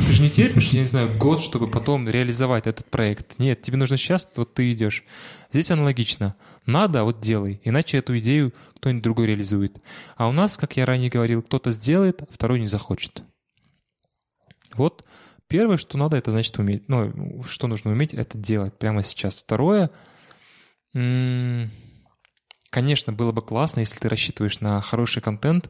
[0.07, 3.37] Ты же не терпишь, я не знаю, год, чтобы потом реализовать этот проект.
[3.37, 5.03] Нет, тебе нужно сейчас, вот ты идешь.
[5.51, 6.35] Здесь аналогично.
[6.65, 9.81] Надо, вот делай, иначе эту идею кто-нибудь другой реализует.
[10.15, 13.21] А у нас, как я ранее говорил, кто-то сделает, а второй не захочет.
[14.73, 15.05] Вот
[15.47, 16.89] первое, что надо, это значит уметь.
[16.89, 19.43] Ну, что нужно уметь, это делать прямо сейчас.
[19.43, 19.91] Второе,
[20.93, 21.69] конечно,
[23.13, 25.69] было бы классно, если ты рассчитываешь на хороший контент,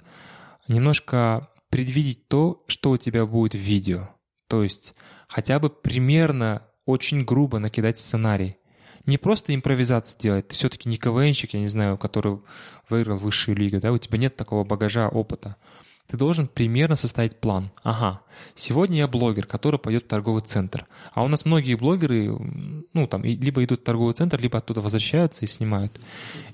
[0.68, 4.10] немножко предвидеть то, что у тебя будет в видео.
[4.48, 4.94] То есть
[5.28, 8.58] хотя бы примерно очень грубо накидать сценарий.
[9.06, 12.40] Не просто импровизацию делать, ты все-таки не КВНщик, я не знаю, который
[12.90, 15.58] выиграл высшую лигу, да, у тебя нет такого багажа опыта.
[16.08, 17.72] Ты должен примерно составить план.
[17.82, 18.22] Ага,
[18.56, 20.86] сегодня я блогер, который пойдет в торговый центр.
[21.14, 22.38] А у нас многие блогеры,
[22.94, 26.00] ну, там, либо идут в торговый центр, либо оттуда возвращаются и снимают.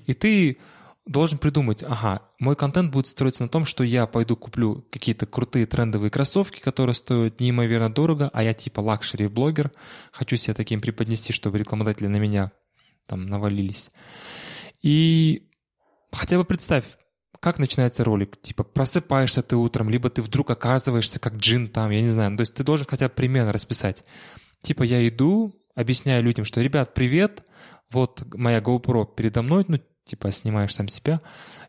[0.06, 0.58] И ты
[1.06, 5.66] должен придумать, ага, мой контент будет строиться на том, что я пойду куплю какие-то крутые
[5.66, 9.72] трендовые кроссовки, которые стоят неимоверно дорого, а я типа luxury-блогер,
[10.12, 12.52] хочу себя таким преподнести, чтобы рекламодатели на меня
[13.06, 13.90] там навалились.
[14.82, 15.48] И
[16.12, 16.84] хотя бы представь,
[17.40, 18.40] как начинается ролик?
[18.40, 22.36] Типа просыпаешься ты утром, либо ты вдруг оказываешься как джин там, я не знаю.
[22.36, 24.04] То есть ты должен хотя бы примерно расписать.
[24.60, 27.42] Типа я иду, объясняю людям, что, ребят, привет,
[27.90, 29.80] вот моя GoPro передо мной, ну,
[30.10, 31.20] типа снимаешь сам себя.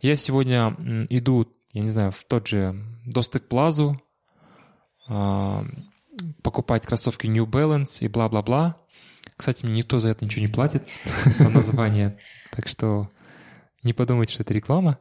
[0.02, 0.76] Я сегодня
[1.10, 2.76] иду, я не знаю, в тот же
[3.06, 4.02] Достык Плазу,
[5.08, 5.64] а,
[6.42, 8.78] покупать кроссовки New Balance и бла-бла-бла.
[9.38, 10.88] Кстати, мне никто за это ничего не платит,
[11.38, 12.18] за название.
[12.52, 13.10] Так что
[13.84, 14.98] не подумайте, что это реклама.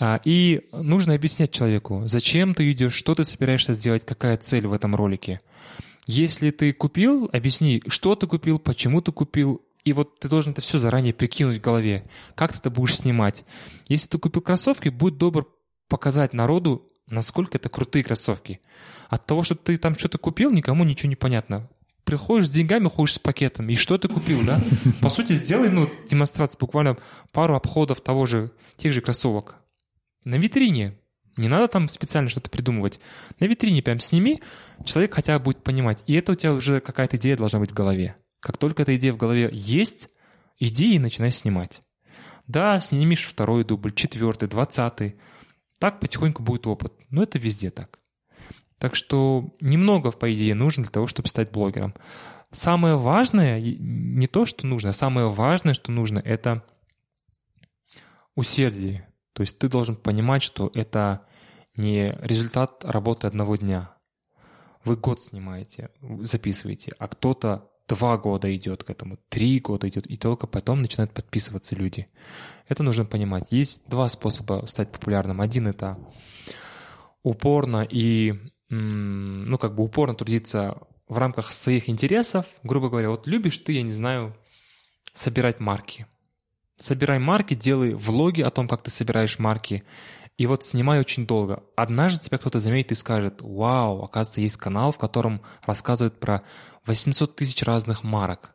[0.00, 4.72] А, и нужно объяснять человеку, зачем ты идешь, что ты собираешься сделать, какая цель в
[4.72, 5.40] этом ролике.
[6.06, 10.62] Если ты купил, объясни, что ты купил, почему ты купил, и вот ты должен это
[10.62, 12.08] все заранее прикинуть в голове.
[12.34, 13.44] Как ты это будешь снимать?
[13.88, 15.46] Если ты купил кроссовки, будь добр
[15.88, 18.60] показать народу, насколько это крутые кроссовки.
[19.08, 21.68] От того, что ты там что-то купил, никому ничего не понятно.
[22.04, 23.68] Приходишь с деньгами, ходишь с пакетом.
[23.68, 24.60] И что ты купил, да?
[25.00, 26.96] По сути, сделай ну, демонстрацию, буквально
[27.32, 29.56] пару обходов того же, тех же кроссовок.
[30.24, 30.98] На витрине.
[31.36, 33.00] Не надо там специально что-то придумывать.
[33.40, 34.40] На витрине прям сними,
[34.84, 36.04] человек хотя бы будет понимать.
[36.06, 38.16] И это у тебя уже какая-то идея должна быть в голове.
[38.44, 40.10] Как только эта идея в голове есть,
[40.58, 41.80] иди и начинай снимать.
[42.46, 45.18] Да, снимешь второй дубль, четвертый, двадцатый.
[45.78, 46.92] Так потихоньку будет опыт.
[47.08, 48.00] Но это везде так.
[48.76, 51.94] Так что немного, по идее, нужно для того, чтобы стать блогером.
[52.52, 56.66] Самое важное, не то, что нужно, а самое важное, что нужно, это
[58.34, 59.08] усердие.
[59.32, 61.26] То есть ты должен понимать, что это
[61.78, 63.96] не результат работы одного дня.
[64.84, 65.88] Вы год снимаете,
[66.20, 71.12] записываете, а кто-то два года идет к этому, три года идет, и только потом начинают
[71.12, 72.08] подписываться люди.
[72.68, 73.50] Это нужно понимать.
[73.50, 75.40] Есть два способа стать популярным.
[75.40, 75.98] Один— это
[77.22, 78.34] упорно и,
[78.68, 80.78] ну, как бы упорно трудиться
[81.08, 82.46] в рамках своих интересов.
[82.62, 84.34] Грубо говоря, вот любишь ты, я не знаю,
[85.12, 86.06] собирать марки.
[86.76, 89.84] Собирай марки, делай влоги о том, как ты собираешь марки.
[90.36, 91.62] И вот снимай очень долго.
[91.76, 96.42] Однажды тебя кто-то заметит и скажет, вау, оказывается, есть канал, в котором рассказывают про
[96.86, 98.54] 800 тысяч разных марок.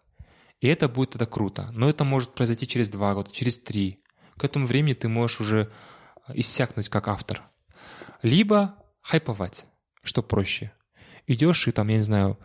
[0.59, 1.69] И это будет тогда круто.
[1.71, 4.03] Но это может произойти через два года, через три.
[4.38, 5.71] К этому времени ты можешь уже
[6.34, 7.43] иссякнуть как автор.
[8.21, 9.65] Либо хайповать,
[10.03, 10.73] что проще.
[11.27, 12.38] Идешь и там, я не знаю,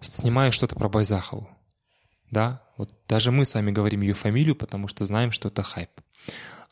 [0.00, 1.48] снимаешь что-то про Байзахову.
[2.30, 5.90] Да, вот даже мы с вами говорим ее фамилию, потому что знаем, что это хайп.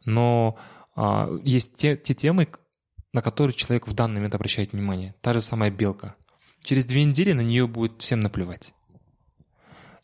[0.05, 0.59] Но
[1.45, 2.49] есть те, те темы,
[3.13, 5.15] на которые человек в данный момент обращает внимание.
[5.21, 6.15] Та же самая белка.
[6.63, 8.73] Через две недели на нее будет всем наплевать.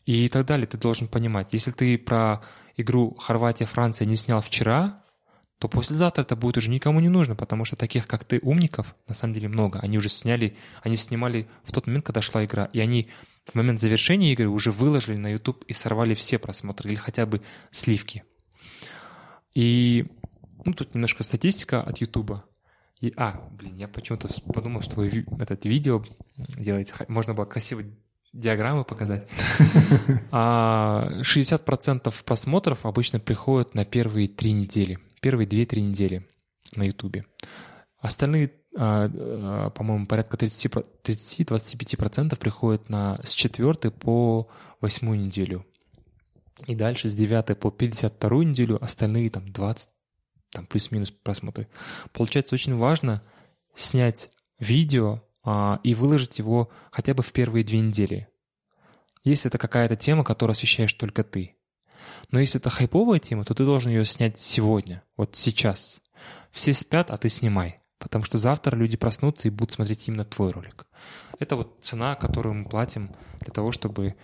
[0.05, 0.67] И так далее.
[0.67, 2.41] Ты должен понимать, если ты про
[2.77, 5.03] игру Хорватия-Франция не снял вчера,
[5.59, 9.15] то послезавтра это будет уже никому не нужно, потому что таких, как ты, умников, на
[9.15, 9.79] самом деле много.
[9.79, 13.09] Они уже сняли, они снимали в тот момент, когда шла игра, и они
[13.45, 17.41] в момент завершения игры уже выложили на YouTube и сорвали все просмотры или хотя бы
[17.71, 18.23] сливки.
[19.55, 20.05] И
[20.67, 22.43] ну, тут немножко статистика от YouTube.
[22.99, 26.03] И, а, блин, я почему-то подумал, что вы этот видео
[26.37, 27.83] делаете, можно было красиво
[28.33, 29.29] диаграммы показать.
[30.31, 34.99] А 60% просмотров обычно приходят на первые три недели.
[35.21, 36.27] Первые две-три недели
[36.75, 37.23] на YouTube.
[37.99, 44.49] Остальные, а, а, по-моему, порядка 30-25% приходят на, с 4 по
[44.81, 45.65] 8 неделю.
[46.65, 49.89] И дальше с 9 по 52 неделю остальные там 20,
[50.57, 51.67] там плюс-минус просмотры.
[52.13, 53.21] Получается очень важно
[53.75, 58.27] снять видео а, и выложить его хотя бы в первые две недели.
[59.23, 61.55] Если это какая-то тема, которую освещаешь только ты.
[62.31, 66.01] Но если это хайповая тема, то ты должен ее снять сегодня, вот сейчас.
[66.51, 67.81] Все спят, а ты снимай.
[67.99, 70.85] Потому что завтра люди проснутся и будут смотреть именно твой ролик.
[71.39, 74.15] Это вот цена, которую мы платим для того, чтобы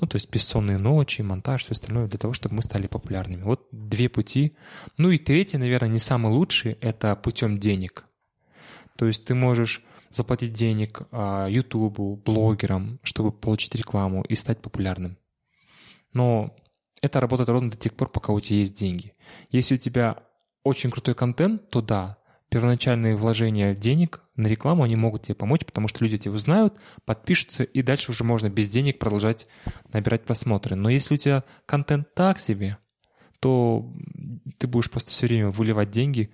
[0.00, 3.42] ну, то есть бессонные ночи, монтаж, все остальное, для того, чтобы мы стали популярными.
[3.42, 4.56] Вот две пути.
[4.96, 8.04] Ну и третий, наверное, не самый лучший, это путем денег.
[8.96, 15.18] То есть ты можешь заплатить денег YouTube, блогерам, чтобы получить рекламу и стать популярным.
[16.12, 16.56] Но
[17.02, 19.14] это работает ровно до тех пор, пока у тебя есть деньги.
[19.50, 20.22] Если у тебя
[20.64, 22.18] очень крутой контент, то да,
[22.48, 26.74] первоначальные вложения денег на рекламу, они могут тебе помочь, потому что люди тебя узнают,
[27.04, 29.46] подпишутся, и дальше уже можно без денег продолжать
[29.92, 30.76] набирать просмотры.
[30.76, 32.78] Но если у тебя контент так себе,
[33.40, 33.92] то
[34.58, 36.30] ты будешь просто все время выливать деньги,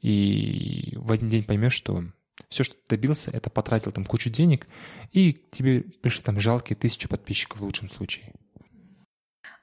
[0.00, 2.04] и в один день поймешь, что
[2.48, 4.66] все, что ты добился, это потратил там кучу денег,
[5.12, 8.32] и тебе пришли там жалкие тысячи подписчиков в лучшем случае.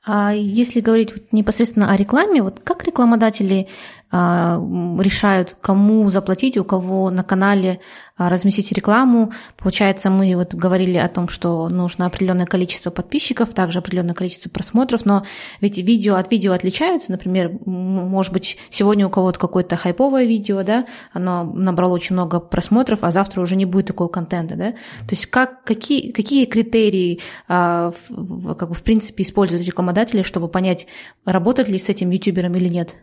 [0.05, 3.69] А если говорить вот непосредственно о рекламе, вот как рекламодатели
[4.13, 7.79] решают, кому заплатить, у кого на канале
[8.15, 9.33] а, разместить рекламу.
[9.57, 15.03] Получается, мы вот говорили о том, что нужно определенное количество подписчиков, также определенное количество просмотров,
[15.05, 15.25] но
[15.61, 17.11] ведь видео от видео отличаются.
[17.11, 23.03] Например, может быть, сегодня у кого-то какое-то хайповое видео, да, оно набрало очень много просмотров,
[23.03, 24.71] а завтра уже не будет такого контента, да.
[24.73, 30.85] То есть как, какие, какие критерии а, как бы, в принципе используют рекламодатели, чтобы понять,
[31.25, 32.93] работать ли с этим ютубером или нет?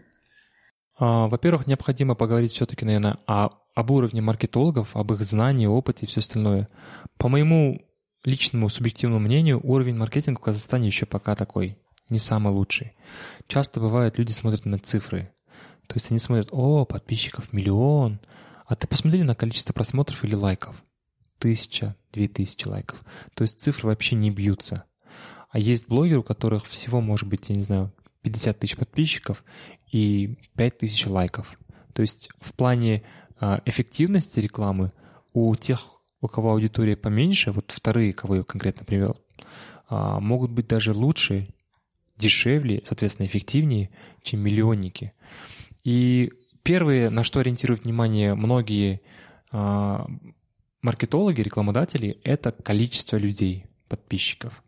[1.01, 6.09] А, во-первых, необходимо поговорить все-таки, наверное, о, об уровне маркетологов, об их знании, опыте и
[6.09, 6.69] все остальное.
[7.17, 7.81] По моему
[8.23, 11.79] личному субъективному мнению, уровень маркетинга в Казахстане еще пока такой,
[12.11, 12.93] не самый лучший.
[13.49, 15.33] Часто бывает, люди смотрят на цифры.
[15.87, 18.21] То есть они смотрят, о, подписчиков миллион,
[18.67, 20.85] а ты посмотри на количество просмотров или лайков.
[21.39, 23.03] Тысяча, две тысячи лайков.
[23.33, 24.85] То есть цифры вообще не бьются.
[25.49, 27.91] А есть блогеры, у которых всего может быть, я не знаю,
[28.23, 29.45] 50 тысяч подписчиков
[29.91, 31.59] и 5 тысяч лайков.
[31.93, 33.03] То есть в плане
[33.41, 34.93] э, эффективности рекламы
[35.33, 35.87] у тех,
[36.21, 39.17] у кого аудитория поменьше, вот вторые, кого я конкретно привел,
[39.91, 41.49] э, могут быть даже лучше,
[42.17, 43.91] дешевле, соответственно, эффективнее,
[44.23, 45.13] чем миллионники.
[45.85, 46.31] И
[46.63, 49.01] первые, на что ориентируют внимание многие
[49.53, 49.99] э,
[50.83, 54.63] маркетологи, рекламодатели, это количество людей, подписчиков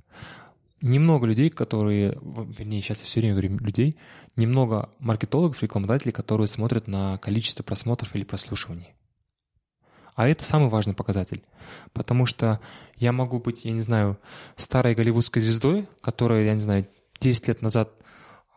[0.83, 3.97] немного людей, которые, вернее, сейчас я все время говорю людей,
[4.37, 8.95] немного маркетологов, рекламодателей, которые смотрят на количество просмотров или прослушиваний.
[10.15, 11.43] А это самый важный показатель.
[11.93, 12.61] Потому что
[12.97, 14.19] я могу быть, я не знаю,
[14.57, 16.87] старой голливудской звездой, которая, я не знаю,
[17.21, 17.91] 10 лет назад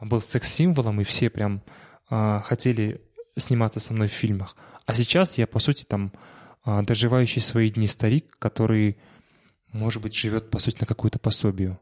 [0.02, 1.64] был секс-символом, и все прям
[2.10, 3.02] э, хотели
[3.38, 4.56] сниматься со мной в фильмах.
[4.86, 6.12] А сейчас я, по сути, там
[6.66, 8.98] э, доживающий свои дни старик, который,
[9.72, 11.80] может быть, живет, по сути, на какую-то пособию.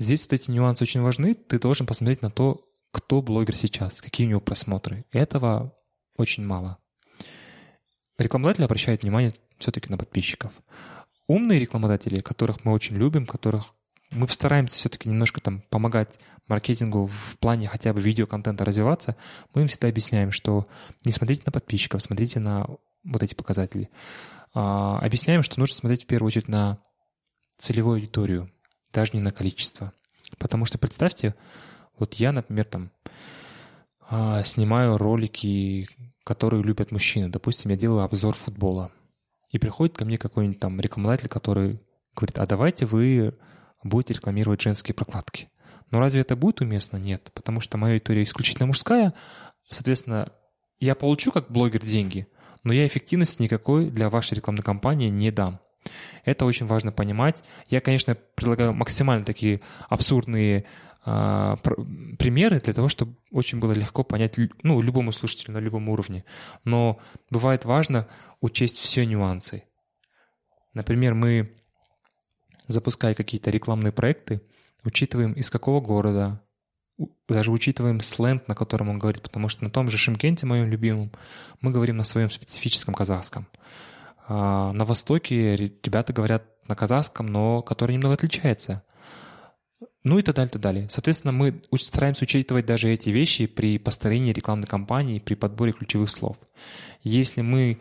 [0.00, 1.34] Здесь вот эти нюансы очень важны.
[1.34, 5.04] Ты должен посмотреть на то, кто блогер сейчас, какие у него просмотры.
[5.12, 5.76] Этого
[6.16, 6.78] очень мало.
[8.16, 10.54] Рекламодатели обращают внимание все-таки на подписчиков.
[11.26, 13.74] Умные рекламодатели, которых мы очень любим, которых
[14.10, 19.16] мы стараемся все-таки немножко там помогать маркетингу в плане хотя бы видеоконтента развиваться,
[19.52, 20.66] мы им всегда объясняем, что
[21.04, 22.66] не смотрите на подписчиков, смотрите на
[23.04, 23.90] вот эти показатели.
[24.54, 26.78] А, объясняем, что нужно смотреть в первую очередь на
[27.58, 28.50] целевую аудиторию,
[28.92, 29.92] даже не на количество.
[30.38, 31.34] Потому что представьте,
[31.98, 32.90] вот я, например, там
[34.08, 35.88] а, снимаю ролики,
[36.24, 37.28] которые любят мужчины.
[37.28, 38.90] Допустим, я делаю обзор футбола.
[39.50, 41.80] И приходит ко мне какой-нибудь там рекламодатель, который
[42.14, 43.34] говорит, а давайте вы
[43.82, 45.48] будете рекламировать женские прокладки.
[45.90, 46.98] Но разве это будет уместно?
[46.98, 49.14] Нет, потому что моя аудитория исключительно мужская.
[49.70, 50.32] Соответственно,
[50.78, 52.26] я получу как блогер деньги,
[52.62, 55.60] но я эффективности никакой для вашей рекламной кампании не дам.
[56.24, 57.42] Это очень важно понимать.
[57.68, 60.64] Я, конечно, предлагаю максимально такие абсурдные
[61.04, 61.56] э,
[62.18, 66.24] примеры для того, чтобы очень было легко понять ну, любому слушателю на любом уровне.
[66.64, 66.98] Но
[67.30, 68.08] бывает важно
[68.40, 69.62] учесть все нюансы.
[70.74, 71.52] Например, мы,
[72.66, 74.42] запуская какие-то рекламные проекты,
[74.84, 76.40] учитываем из какого города,
[77.28, 81.10] даже учитываем сленг, на котором он говорит, потому что на том же Шимкенте, моем любимом,
[81.60, 83.46] мы говорим на своем специфическом казахском.
[84.32, 88.84] А, на Востоке ребята говорят на казахском, но который немного отличается.
[90.04, 90.88] Ну и так далее, так далее.
[90.88, 96.36] Соответственно, мы стараемся учитывать даже эти вещи при построении рекламной кампании, при подборе ключевых слов.
[97.02, 97.80] Если мы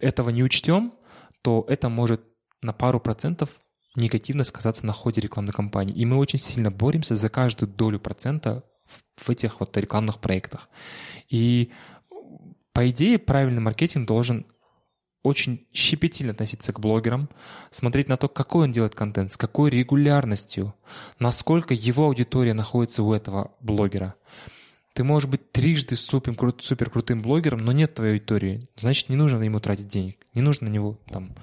[0.00, 0.94] этого не учтем,
[1.42, 2.22] то это может
[2.62, 3.50] на пару процентов
[3.96, 5.94] негативно сказаться на ходе рекламной кампании.
[5.94, 8.64] И мы очень сильно боремся за каждую долю процента
[9.16, 10.70] в этих вот рекламных проектах.
[11.28, 11.72] И
[12.72, 14.46] по идее правильный маркетинг должен
[15.22, 17.28] очень щепетильно относиться к блогерам,
[17.70, 20.74] смотреть на то, какой он делает контент, с какой регулярностью,
[21.18, 24.14] насколько его аудитория находится у этого блогера.
[24.94, 28.68] Ты можешь быть трижды супер, супер крутым блогером, но нет твоей аудитории.
[28.76, 31.36] Значит, не нужно на ему тратить денег, не нужно на него там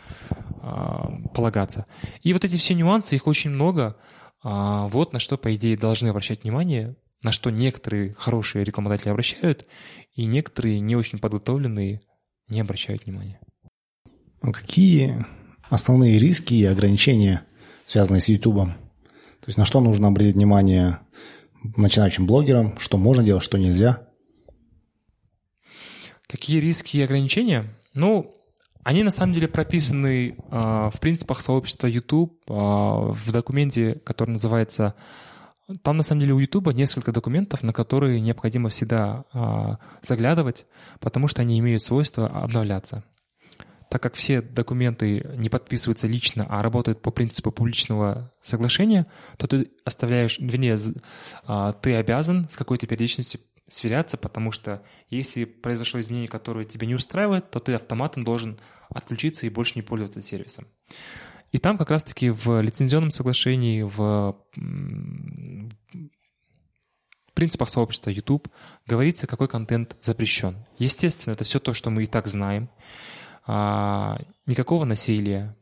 [0.61, 1.86] э, полагаться.
[2.23, 3.95] И вот эти все нюансы, их очень много.
[4.43, 9.65] Э, вот на что, по идее, должны обращать внимание, на что некоторые хорошие рекламодатели обращают,
[10.13, 12.01] и некоторые не очень подготовленные
[12.49, 13.39] не обращают внимания.
[14.41, 15.25] А какие
[15.69, 17.43] основные риски и ограничения,
[17.85, 18.55] связанные с YouTube?
[18.57, 20.99] То есть на что нужно обратить внимание
[21.75, 24.07] начинающим блогерам, что можно делать, что нельзя?
[26.27, 27.73] Какие риски и ограничения?
[27.93, 28.33] Ну,
[28.83, 34.95] они на самом деле прописаны э, в принципах сообщества YouTube э, в документе, который называется...
[35.83, 40.65] Там на самом деле у YouTube несколько документов, на которые необходимо всегда э, заглядывать,
[41.01, 43.03] потому что они имеют свойство обновляться
[43.89, 49.07] так как все документы не подписываются лично, а работают по принципу публичного соглашения,
[49.38, 50.77] то ты оставляешь, вернее,
[51.45, 56.95] а, ты обязан с какой-то периодичностью сверяться, потому что если произошло изменение, которое тебя не
[56.95, 58.59] устраивает, то ты автоматом должен
[58.89, 60.67] отключиться и больше не пользоваться сервисом.
[61.51, 64.38] И там как раз-таки в лицензионном соглашении, в
[67.33, 68.49] принципах сообщества YouTube
[68.85, 70.65] говорится, какой контент запрещен.
[70.77, 72.69] Естественно, это все то, что мы и так знаем
[73.48, 75.56] а, никакого насилия,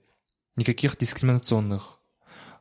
[0.56, 2.00] никаких дискриминационных,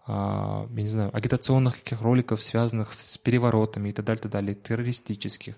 [0.06, 4.54] а, я не знаю, агитационных каких роликов, связанных с переворотами и так далее, так далее,
[4.54, 5.56] террористических,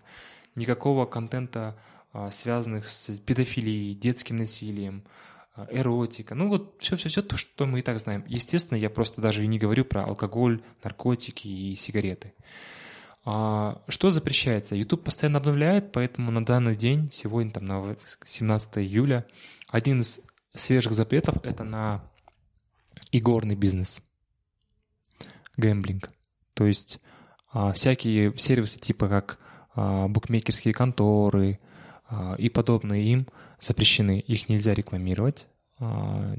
[0.55, 1.77] никакого контента,
[2.13, 5.03] а, связанных с педофилией, детским насилием,
[5.57, 8.25] а, эротика, ну вот все-все-все то, что мы и так знаем.
[8.29, 12.35] Естественно, я просто даже и не говорю про алкоголь, наркотики и сигареты.
[13.25, 14.77] А, что запрещается?
[14.77, 19.27] YouTube постоянно обновляет, поэтому на данный день, сегодня там на 17 июля,
[19.69, 20.21] один из
[20.55, 22.03] свежих запретов– это на
[23.13, 24.03] игорный бизнес,
[25.57, 26.11] гэмблинг.
[26.55, 27.01] То есть
[27.51, 29.39] а, всякие сервисы типа как
[29.75, 31.59] а, букмекерские конторы
[32.09, 33.27] а, и подобные им
[33.61, 35.47] запрещены, их нельзя рекламировать.
[35.79, 36.35] А,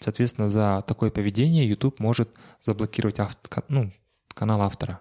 [0.00, 2.30] соответственно, за такое поведение YouTube может
[2.60, 3.92] заблокировать авто, ну,
[4.34, 5.00] канал автора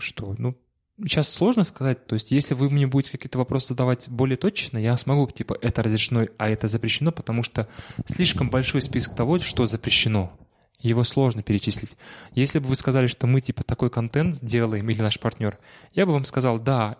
[0.00, 0.56] что, ну,
[0.98, 2.06] сейчас сложно сказать.
[2.06, 5.82] То есть, если вы мне будете какие-то вопросы задавать более точно, я смогу, типа, это
[5.82, 7.68] разрешено, а это запрещено, потому что
[8.06, 10.32] слишком большой список того, что запрещено.
[10.78, 11.96] Его сложно перечислить.
[12.34, 15.58] Если бы вы сказали, что мы, типа, такой контент сделаем, или наш партнер,
[15.92, 16.98] я бы вам сказал, да,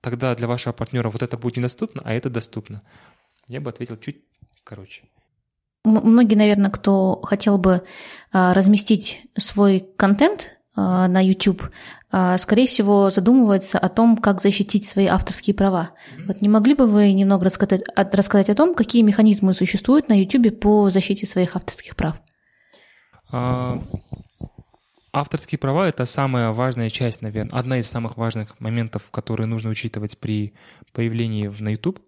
[0.00, 2.82] тогда для вашего партнера вот это будет недоступно, а это доступно.
[3.46, 4.18] Я бы ответил чуть
[4.64, 5.02] короче.
[5.84, 7.82] Многие, наверное, кто хотел бы
[8.32, 11.70] а, разместить свой контент а, на YouTube,
[12.10, 15.90] скорее всего, задумывается о том, как защитить свои авторские права.
[16.26, 20.58] Вот не могли бы вы немного рассказать, рассказать о том, какие механизмы существуют на YouTube
[20.58, 22.16] по защите своих авторских прав?
[23.30, 23.80] А,
[25.12, 30.18] авторские права— это самая важная часть, наверное, одна из самых важных моментов, которые нужно учитывать
[30.18, 30.54] при
[30.92, 32.00] появлении на YouTube.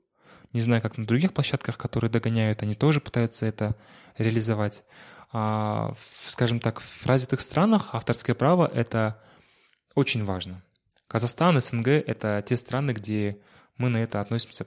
[0.52, 3.76] Не знаю, как на других площадках, которые догоняют, они тоже пытаются это
[4.18, 4.82] реализовать.
[5.32, 5.94] А,
[6.26, 9.22] скажем так, в развитых странах авторское право— это
[9.94, 10.62] очень важно.
[11.08, 13.38] Казахстан, СНГ— это те страны, где
[13.76, 14.66] мы на это относимся,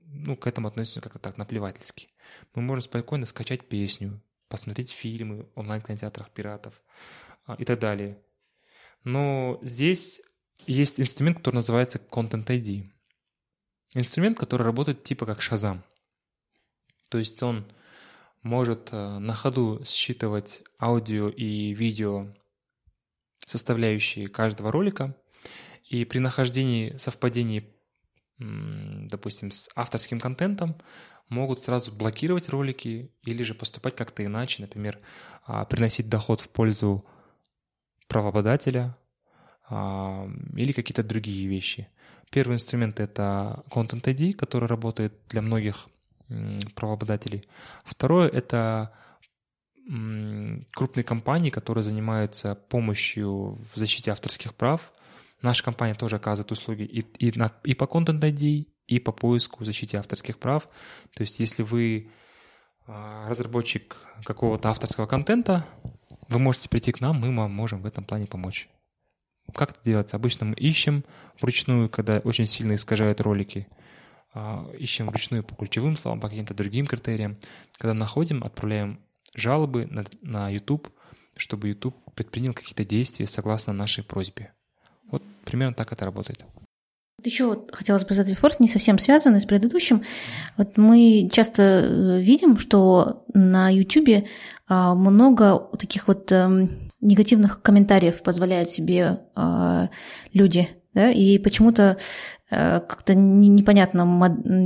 [0.00, 2.08] ну, к этому относимся как-то так наплевательски.
[2.54, 6.80] Мы можем спокойно скачать песню, посмотреть фильмы в онлайн-кинотеатрах пиратов
[7.46, 8.22] а, и так далее.
[9.04, 10.22] Но здесь
[10.66, 12.90] есть инструмент, который называется Content ID.
[13.94, 15.82] Инструмент, который работает типа как Shazam.
[17.10, 17.66] То есть он
[18.42, 22.28] может э, на ходу считывать аудио и видео
[23.46, 25.16] составляющие каждого ролика.
[25.84, 27.68] И при нахождении совпадений,
[28.38, 30.76] допустим, с авторским контентом,
[31.28, 35.00] могут сразу блокировать ролики или же поступать как-то иначе, например,
[35.44, 37.04] а, приносить доход в пользу
[38.06, 38.96] правообладателя
[39.68, 41.88] а, или какие-то другие вещи.
[42.30, 45.88] Первый инструмент— это Content ID, который работает для многих
[46.74, 47.46] правообладателей.
[47.84, 48.92] Второе— это
[50.74, 54.92] крупные компании, которые занимаются помощью в защите авторских прав.
[55.42, 59.64] Наша компания тоже оказывает услуги и, и, на, и по Content ID, и по поиску
[59.64, 60.68] защите авторских прав.
[61.14, 62.10] То есть если вы
[62.86, 65.66] а, разработчик какого-то авторского контента,
[66.28, 68.68] вы можете прийти к нам, мы вам можем в этом плане помочь.
[69.54, 70.16] Как это делается?
[70.16, 71.04] Обычно мы ищем
[71.40, 73.66] вручную, когда очень сильно искажают ролики,
[74.32, 77.36] а, ищем вручную по ключевым словам, по каким-то другим критериям.
[77.78, 79.00] Когда находим, отправляем
[79.34, 80.88] жалобы на, на YouTube,
[81.36, 84.52] чтобы YouTube предпринял какие-то действия согласно нашей просьбе.
[85.10, 86.44] Вот примерно так это работает.
[87.24, 90.02] Еще хотелось бы задать вопрос, не совсем связанный с предыдущим.
[90.56, 94.26] Вот мы часто э, видим, что на YouTube
[94.66, 99.90] а, много таких вот эм, негативных комментариев позволяют себе а,
[100.32, 101.98] люди, да, и почему-то
[102.52, 104.02] как-то непонятно,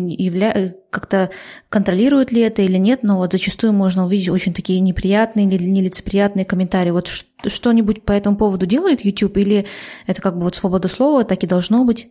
[0.09, 0.75] явля...
[0.91, 1.31] как-то
[1.69, 6.45] контролирует ли это или нет, но вот зачастую можно увидеть очень такие неприятные или нелицеприятные
[6.45, 6.91] комментарии.
[6.91, 9.67] Вот что-нибудь по этому поводу делает YouTube или
[10.07, 12.09] это как бы вот свобода слова, так и должно быть?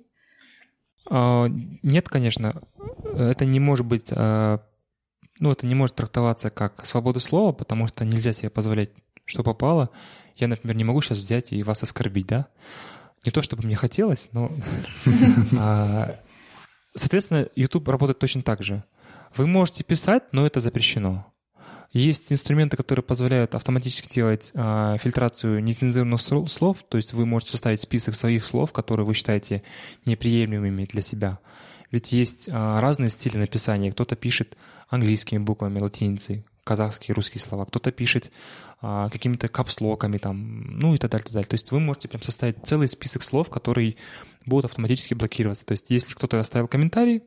[1.10, 1.48] А,
[1.84, 2.62] нет, конечно,
[3.04, 4.62] это не может быть, а,
[5.40, 8.92] ну, это не может трактоваться как свобода слова, потому что нельзя себе позволять,
[9.26, 9.90] что попало.
[10.38, 12.48] Я, например, не могу сейчас взять и вас оскорбить, да?
[13.26, 14.52] Не то, чтобы мне хотелось, но...
[15.58, 16.20] А,
[16.96, 18.84] соответственно, YouTube работает точно так же.
[19.36, 21.26] Вы можете писать, но это запрещено.
[21.92, 27.82] Есть инструменты, которые позволяют автоматически делать э, фильтрацию нецензурных слов, то есть вы можете составить
[27.82, 29.64] список своих слов, которые вы считаете
[30.06, 31.40] неприемлемыми для себя.
[31.92, 33.92] Ведь есть э, разные стили написания.
[33.92, 34.58] Кто-то пишет
[34.90, 38.32] английскими буквами, латиницей, казахские, русские слова, кто-то пишет
[38.82, 41.48] а, какими-то капслоками там, ну и так далее, так далее.
[41.48, 43.96] То есть вы можете прям составить целый список слов, которые
[44.46, 45.66] будут автоматически блокироваться.
[45.66, 47.22] То есть если кто-то оставил комментарий,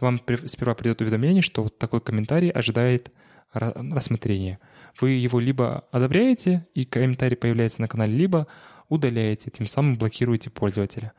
[0.00, 3.12] вам сперва придет уведомление, что вот такой комментарий ожидает
[3.52, 4.58] рассмотрения.
[5.00, 8.46] Вы его либо одобряете, и комментарий появляется на канале, либо
[8.88, 11.12] удаляете, тем самым блокируете пользователя.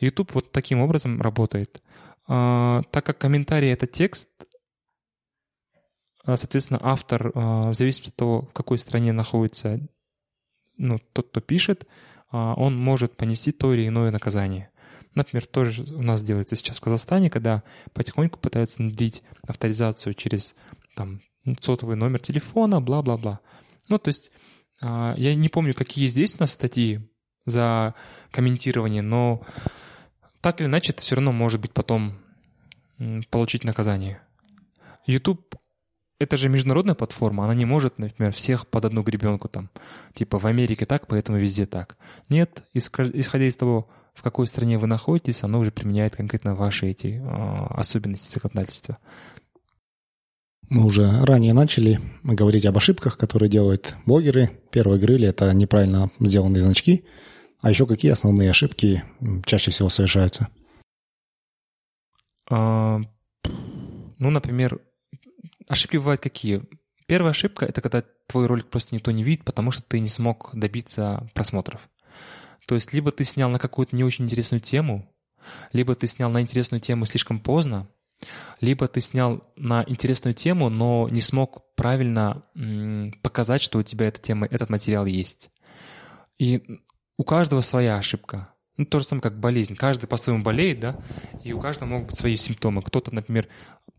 [0.00, 1.82] YouTube вот таким образом работает.
[2.26, 4.28] А, так как комментарий— это текст,
[6.34, 9.80] соответственно, автор, а, в зависимости от того, в какой стране находится
[10.76, 11.86] ну, тот, кто пишет,
[12.30, 14.70] а, он может понести то или иное наказание.
[15.14, 17.62] Например, тоже у нас делается сейчас в Казахстане, когда
[17.94, 20.54] потихоньку пытаются внедрить авторизацию через
[20.94, 21.22] там,
[21.60, 23.40] сотовый номер телефона, бла-бла-бла.
[23.88, 24.32] Ну, то есть
[24.82, 27.00] а, я не помню, какие здесь у нас статьи
[27.44, 27.94] за
[28.32, 29.42] комментирование, но
[30.40, 32.18] так или иначе это все равно может быть потом
[33.30, 34.20] получить наказание.
[35.06, 35.54] YouTube
[36.18, 39.70] это же международная платформа, она не может, например, всех под одну гребенку там,
[40.14, 41.96] типа в Америке так, поэтому везде так.
[42.28, 47.20] Нет, исходя из того, в какой стране вы находитесь, оно уже применяет конкретно ваши эти
[47.22, 48.96] э, особенности законодательства.
[50.68, 54.50] Мы уже ранее начали говорить об ошибках, которые делают блогеры.
[54.72, 57.04] Первые говорили, это неправильно сделанные значки.
[57.60, 59.04] А еще какие основные ошибки
[59.44, 60.48] чаще всего совершаются?
[62.50, 63.00] А,
[64.18, 64.80] ну, например,
[65.68, 66.62] ошибки бывают какие?
[67.06, 70.50] Первая ошибка— это когда твой ролик просто никто не видит, потому что ты не смог
[70.54, 71.88] добиться просмотров.
[72.66, 75.14] То есть либо ты снял на какую-то не очень интересную тему,
[75.72, 77.88] либо ты снял на интересную тему слишком поздно,
[78.60, 82.42] либо ты снял на интересную тему, но не смог правильно
[83.22, 85.50] показать, что у тебя эта тема, этот материал есть.
[86.38, 86.80] И
[87.16, 88.52] у каждого своя ошибка.
[88.76, 89.74] Ну, то же самое, как болезнь.
[89.74, 91.00] Каждый по-своему болеет, да,
[91.42, 92.82] и у каждого могут быть свои симптомы.
[92.82, 93.48] Кто-то, например,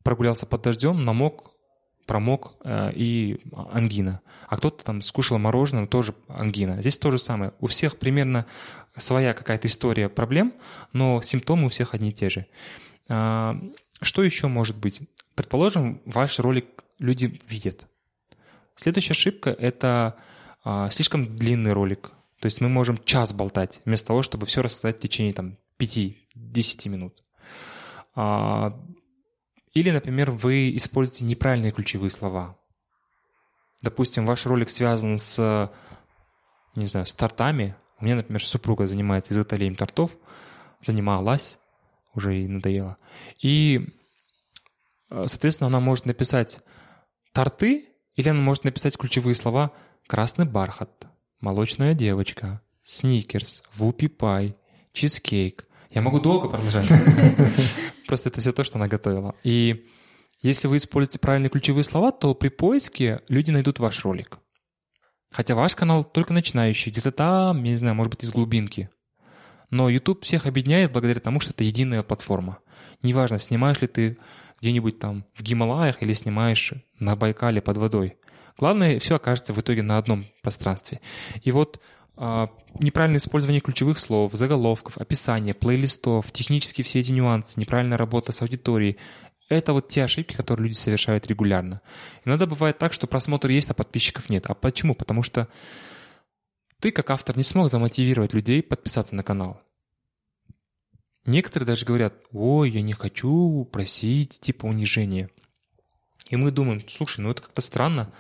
[0.04, 1.52] прогулялся под дождем, намок,
[2.08, 4.22] промок э, и ангина.
[4.48, 6.82] А кто-то там скушал мороженое, тоже ангина.
[6.82, 7.54] Здесь то же самое.
[7.60, 8.48] У всех примерно
[8.96, 10.54] своя какая-то история проблем,
[10.94, 12.48] но симптомы у всех одни и те же.
[13.10, 13.60] А,
[14.02, 15.02] что еще может быть?
[15.36, 16.66] Предположим, ваш ролик
[16.98, 17.88] люди видят.
[18.76, 20.16] Следующая ошибка— это
[20.64, 22.12] а, слишком длинный ролик.
[22.40, 26.90] То есть мы можем час болтать, вместо того, чтобы все рассказать в течение там, 5-10
[26.90, 27.24] минут.
[29.78, 32.58] Или, например, вы используете неправильные ключевые слова.
[33.84, 35.72] Допустим, ваш ролик связан с,
[36.74, 37.76] не знаю, с тортами.
[38.00, 40.18] У меня, например, супруга занимается изготовлением тортов,
[40.82, 41.60] занималась,
[42.16, 42.50] уже.
[43.44, 43.82] И,
[45.12, 46.58] э, соответственно, она может написать
[47.32, 49.74] торты, или она может написать ключевые слова
[50.08, 51.08] «красный бархат»,
[51.40, 54.58] молочная девочка, сникерс, вупи пай,
[54.94, 55.67] чизкейк.
[55.92, 56.88] Я могу долго продолжать.
[58.08, 59.36] Просто это все то, что она готовила.
[59.44, 59.88] И
[60.42, 64.40] если вы используете правильные ключевые слова, то при поиске люди найдут ваш ролик.
[65.32, 68.90] Хотя ваш канал только начинающий, где-то там, я не знаю, может быть, из глубинки.
[69.70, 72.60] Но YouTube всех объединяет благодаря тому, что это единая платформа.
[73.04, 74.18] Неважно, снимаешь ли ты
[74.62, 78.18] где-нибудь там в Гималаях или снимаешь на Байкале под водой.
[78.58, 81.02] Главное, все окажется в итоге на одном пространстве.
[81.44, 81.80] И вот
[82.18, 88.98] неправильное использование ключевых слов, заголовков, описания, плейлистов, технически все эти нюансы, неправильная работа с аудиторией,
[89.50, 91.82] это вот те ошибки, которые люди совершают регулярно.
[92.26, 94.46] Иногда бывает так, что просмотр есть, а подписчиков нет.
[94.48, 94.94] А почему?
[94.94, 95.48] Потому что
[96.80, 99.62] ты, как автор, не смог замотивировать людей подписаться на канал.
[101.26, 105.30] Некоторые даже говорят, ой, я не хочу просить типа унижения.
[106.30, 108.14] И мы думаем, слушай, ну это как-то странно.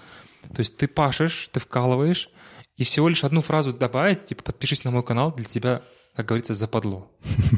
[0.53, 2.29] То есть ты пашешь, ты вкалываешь,
[2.77, 5.81] и всего лишь одну фразу добавить, типа подпишись на мой канал, для тебя,
[6.15, 7.11] как говорится, западло.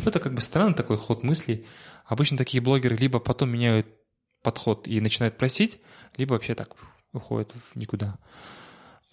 [0.06, 1.68] Это как бы странный такой ход мыслей.
[2.06, 3.88] Обычно такие блогеры либо потом меняют
[4.42, 5.80] подход и начинают просить,
[6.18, 6.70] либо вообще так
[7.12, 8.18] уходят в никуда.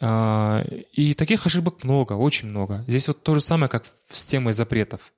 [0.00, 2.84] А, и таких ошибок много, очень много.
[2.86, 5.12] Здесь вот то же самое, как с темой запретов.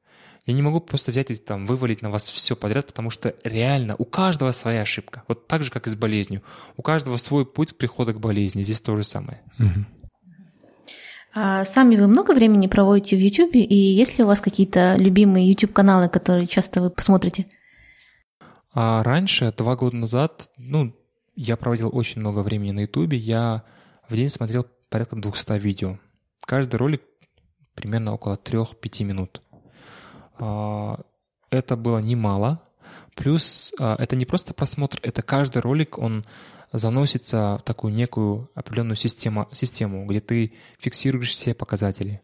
[0.47, 3.95] Я не могу просто взять и там вывалить на вас все подряд, потому что реально
[3.99, 5.24] у каждого своя ошибка.
[5.28, 6.43] Вот так же, как и с болезнью.
[6.78, 8.62] У каждого свой путь прихода к болезни.
[8.62, 9.43] Здесь то же самое.
[11.35, 15.49] А сами вы много времени проводите в YouTube, и есть ли у вас какие-то любимые
[15.49, 17.47] YouTube-каналы, которые часто вы посмотрите?
[18.72, 20.95] А раньше, два года назад, ну,
[21.35, 23.12] я проводил очень много времени на YouTube.
[23.12, 23.62] Я
[24.09, 25.99] в день смотрел порядка 200 видео.
[26.45, 27.03] Каждый ролик
[27.74, 29.41] примерно около 3-5 минут.
[30.39, 30.99] А,
[31.51, 32.62] это было немало.
[33.14, 36.24] Плюс а, это не просто просмотр, это каждый ролик, он
[36.73, 42.23] заносится в такую некую определенную систему, систему где ты фиксируешь все показатели.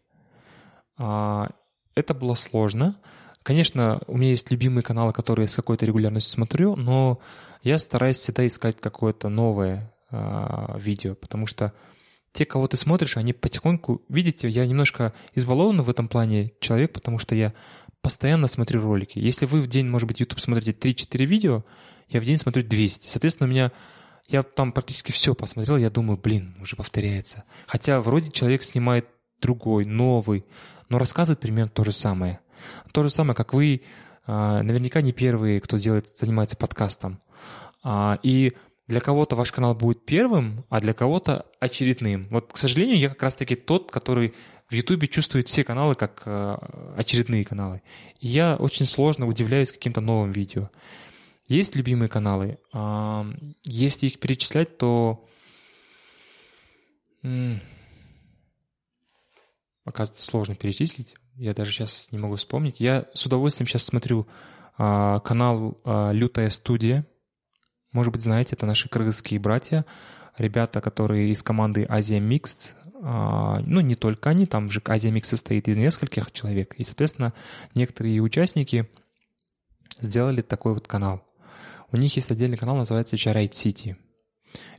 [0.97, 1.49] А,
[1.95, 2.95] это было сложно.
[3.43, 7.19] Конечно, у меня есть любимые каналы, которые я с какой-то регулярностью смотрю, но
[7.61, 9.93] я стараюсь всегда искать какое-то новое
[10.77, 11.73] видео, потому что
[12.31, 14.01] те, кого ты смотришь, они потихоньку...
[14.09, 17.53] Видите, я немножко избалован в этом плане человек, потому что я
[18.01, 19.19] постоянно смотрю ролики.
[19.19, 21.63] Если вы в день, может быть, YouTube смотрите 3-4 видео,
[22.09, 23.07] я в день смотрю 200.
[23.07, 23.71] Соответственно, у меня
[24.27, 27.43] я там практически все посмотрел, я думаю, блин, уже повторяется.
[27.67, 29.07] Хотя вроде человек снимает
[29.41, 30.45] другой, новый,
[30.89, 32.39] но рассказывает примерно то же самое.
[32.91, 33.81] То же самое, как вы,
[34.25, 37.19] а, наверняка не первые, кто делает, занимается подкастом.
[37.83, 38.53] А, и
[38.87, 42.27] для кого-то ваш канал будет первым, а для кого-то очередным.
[42.29, 44.31] Вот, к сожалению, я как раз-таки тот, который
[44.69, 46.57] в Ютубе чувствует все каналы как э,
[46.95, 47.81] очередные каналы.
[48.19, 50.69] И я очень сложно удивляюсь каким-то новым видео.
[51.47, 52.59] Есть любимые каналы.
[52.73, 53.25] А,
[53.63, 55.27] если их перечислять, то
[59.83, 61.15] оказывается сложно перечислить.
[61.35, 62.79] Я даже сейчас не могу вспомнить.
[62.79, 64.27] Я с удовольствием сейчас смотрю
[64.77, 67.05] а, канал а, Лютая студия.
[67.91, 69.85] Может быть, знаете, это наши кыргызские братья,
[70.37, 72.21] ребята, которые из команды Азия.
[73.03, 76.73] А, ну, не только они, там же Азия Mix состоит из нескольких человек.
[76.75, 77.33] И, соответственно,
[77.73, 78.89] некоторые участники
[80.01, 81.23] сделали такой вот канал.
[81.91, 83.95] У них есть отдельный канал, называется Charite City.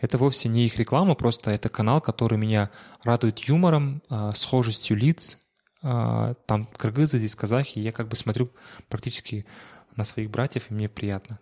[0.00, 2.70] Это вовсе не их реклама, просто это канал, который меня
[3.02, 5.38] радует юмором, а, схожестью лиц.
[5.82, 7.78] А, там кыргызы, здесь казахи.
[7.78, 8.50] Я как бы смотрю
[8.88, 9.46] практически
[9.94, 11.38] на своих братьев, и мне приятно.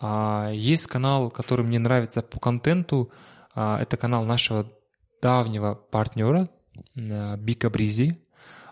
[0.00, 3.10] А, есть канал, который мне нравится по контенту.
[3.54, 4.70] Это канал нашего
[5.20, 6.48] давнего партнера
[6.94, 8.16] Бика Бризи.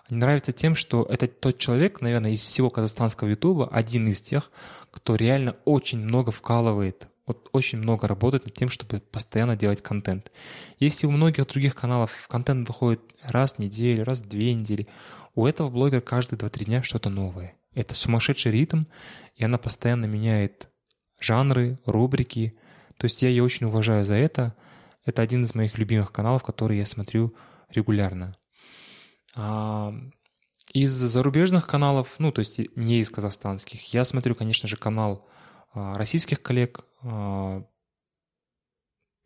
[0.09, 4.53] Нравится тем, что это тот человек, наверное, из всего казахстанского ютуба, один из тех,
[4.91, 10.31] кто реально очень много вкалывает, вот очень много работает над тем, чтобы постоянно делать контент.
[10.79, 14.87] Если у многих других каналов контент выходит раз в неделю, раз в две недели,
[15.35, 17.57] у этого блогера каждые 2-3 дня что-то новое.
[17.75, 18.85] Это сумасшедший ритм,
[19.35, 20.69] и она постоянно меняет
[21.21, 22.57] жанры, рубрики.
[22.97, 24.55] То есть я ее очень уважаю за это.
[25.05, 27.35] Это один из моих любимых каналов, который я смотрю
[27.71, 28.37] регулярно.
[29.37, 29.95] А,
[30.72, 35.26] из зарубежных каналов, ну, то есть не из казахстанских, я смотрю, конечно же, канал
[35.72, 36.80] а, российских коллег.
[37.03, 37.62] А,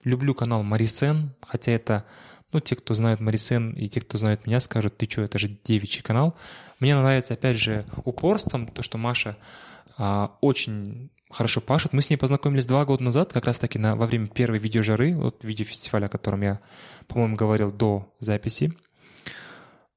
[0.02, 2.04] люблю канал Марисен, хотя это,
[2.52, 5.48] ну, те, кто знает Марисен и те, кто знает меня, скажут, ты что, это же
[5.48, 6.36] девичий канал.
[6.80, 9.36] Мне нравится, опять же, упорством, то, что Маша
[10.40, 11.92] очень хорошо пашет.
[11.92, 15.44] Мы с ней познакомились два года назад, как раз-таки на, во время первой видеожары, вот
[15.44, 16.60] видеофестиваля, о котором я,
[17.06, 18.72] по-моему, говорил до записи.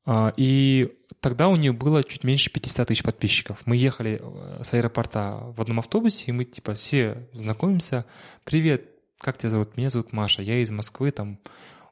[0.06, 3.62] А, и тогда у нее было чуть меньше 500 тысяч подписчиков.
[3.66, 8.06] Мы ехали э, с аэропорта в одном автобусе, и мы типа все знакомимся.
[8.44, 8.90] «Привет,
[9.20, 11.40] как тебя зовут?» «Меня зовут Маша, я из Москвы, там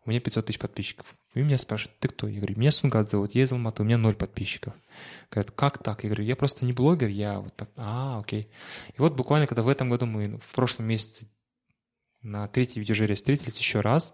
[0.05, 1.05] у меня 500 тысяч подписчиков».
[1.33, 2.27] И меня спрашивают, ты кто?
[2.27, 4.73] Я говорю, меня Сунгат зовут, я из Алматы, у меня ноль подписчиков.
[5.29, 6.03] Говорят, как так?
[6.03, 7.69] Я говорю, я просто не блогер, я вот так.
[7.77, 8.49] А, окей.
[8.93, 11.27] И вот буквально, когда в этом году мы в прошлом месяце
[12.21, 14.13] на третьей видеожире встретились еще раз,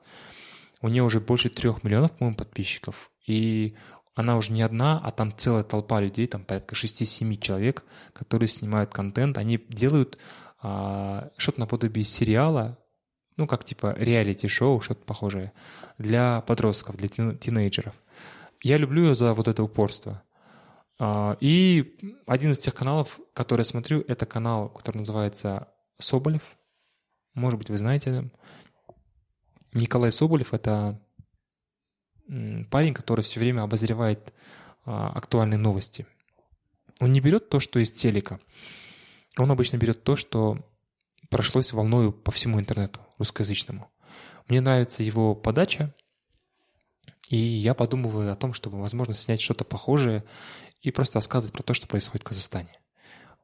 [0.82, 3.12] у нее уже больше трех миллионов, по-моему, подписчиков.
[3.26, 3.76] И
[4.16, 8.92] она уже не одна, а там целая толпа людей, там порядка 6-7 человек, которые снимают
[8.92, 9.38] контент.
[9.38, 10.18] Они делают
[10.60, 12.80] а, что-то наподобие сериала,
[13.36, 15.54] ну, как типа реалити-шоу, что-то похожее,
[15.98, 17.94] для подростков, для тинейджеров.
[18.64, 20.24] Я люблю ее за вот это упорство.
[21.00, 25.68] А, и один из тех каналов, который я смотрю, это канал, который называется
[26.00, 26.42] Соболев.
[27.36, 28.30] Может быть, вы знаете.
[29.78, 31.00] Николай Соболев— это
[32.70, 34.34] парень, который все время обозревает
[34.86, 36.06] а, актуальные новости.
[37.00, 38.40] Он не берет то, что из телека.
[39.38, 40.58] Он обычно берет то, что
[41.30, 43.90] прошлось волною по всему интернету русскоязычному.
[44.48, 45.94] Мне нравится его подача,
[47.30, 50.24] и я подумываю о том, чтобы, возможно, снять что-то похожее
[50.82, 52.80] и просто рассказывать про то, что происходит в Казахстане.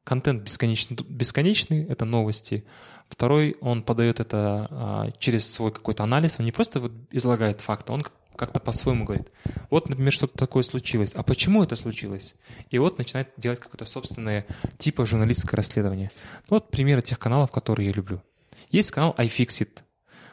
[0.04, 2.64] Контент бесконечный, бесконечный это новости.
[3.08, 6.36] Второй, он подает это а, через свой какой-то анализ.
[6.38, 8.02] Он не просто вот излагает факты, он
[8.36, 9.28] как-то по-своему говорит.
[9.70, 11.14] Вот, например, что-то такое случилось.
[11.14, 12.34] А почему это случилось?
[12.70, 14.46] И вот начинает делать какое-то собственное
[14.78, 16.10] типа журналистское расследование.
[16.50, 18.22] Ну, вот примеры тех каналов, которые я люблю.
[18.70, 19.78] Есть канал iFixit,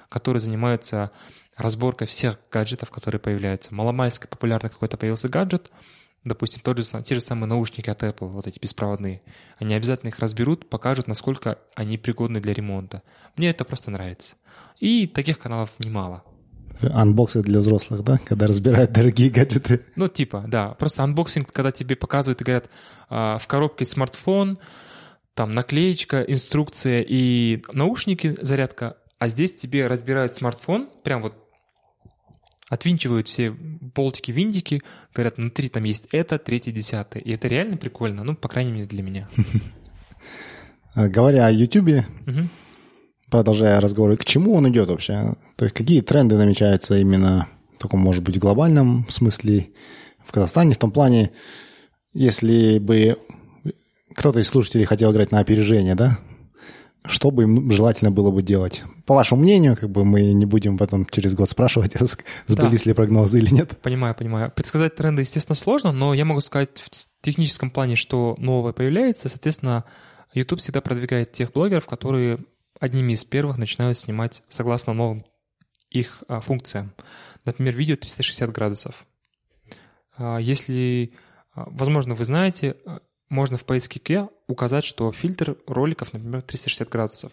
[0.09, 1.11] который занимается
[1.55, 3.74] разборкой всех гаджетов, которые появляются.
[3.74, 5.72] Маломальски популярный какой-то появился гаджет,
[6.24, 9.22] допустим, тот же, те же самые наушники от Apple, вот эти беспроводные.
[9.57, 13.01] Они обязательно их разберут, покажут, насколько они пригодны для ремонта.
[13.36, 14.36] Мне это просто нравится.
[14.80, 16.24] И таких каналов немало.
[16.82, 18.19] Анбоксинг для взрослых, да?
[18.26, 19.82] Когда разбирают дорогие гаджеты.
[19.95, 20.69] Ну, типа, да.
[20.72, 22.69] Просто анбоксинг, когда тебе показывают и говорят,
[23.09, 24.57] а, в коробке смартфон,
[25.34, 31.36] там наклеечка, инструкция и наушники, зарядка, а здесь тебе разбирают смартфон, прям вот
[32.72, 34.82] отвинчивают все болтики-винтики,
[35.13, 37.22] говорят, внутри там есть это, третье, десятое.
[37.22, 39.30] И это реально прикольно, ну, по крайней мере, для меня.
[40.95, 42.05] Говоря о YouTube,
[43.30, 45.36] продолжая разговор, к чему он идет вообще?
[45.57, 49.72] То есть какие тренды намечаются именно в таком, может быть, глобальном смысле
[50.24, 51.32] в Казахстане, в том плане,
[52.13, 53.17] если бы
[54.15, 56.19] кто-то из слушателей хотел играть на опережение, да?
[57.06, 58.84] Что бы им желательно было бы делать?
[59.06, 61.93] По вашему мнению, как бы мы не будем потом через год спрашивать,
[62.47, 62.89] сбылись да.
[62.89, 63.78] ли прогнозы или нет.
[63.82, 64.52] Понимаю, понимаю.
[64.52, 66.89] Предсказать тренды, естественно, сложно, но я могу сказать в
[67.22, 69.30] техническом плане, что новое появляется.
[69.30, 69.86] Соответственно,
[70.34, 72.38] YouTube всегда продвигает тех блогеров, которые
[72.80, 75.26] одними из первых начинают снимать согласно новым
[75.89, 76.93] их а, функциям.
[77.45, 79.06] Например, видео 360 градусов.
[80.18, 81.14] А, если,
[81.54, 82.99] а, возможно, вы знаете, а,
[83.32, 87.32] можно в поисковике указать, что фильтр роликов, например, 360 градусов.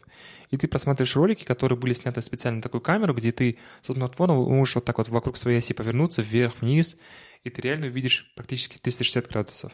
[0.51, 4.33] И ты просматриваешь ролики, которые были сняты специально на такую камеру, где ты со смартфона
[4.33, 6.97] можешь вот так вот вокруг своей оси повернуться, вверх, вниз,
[7.43, 9.73] и ты реально увидишь практически 360 градусов.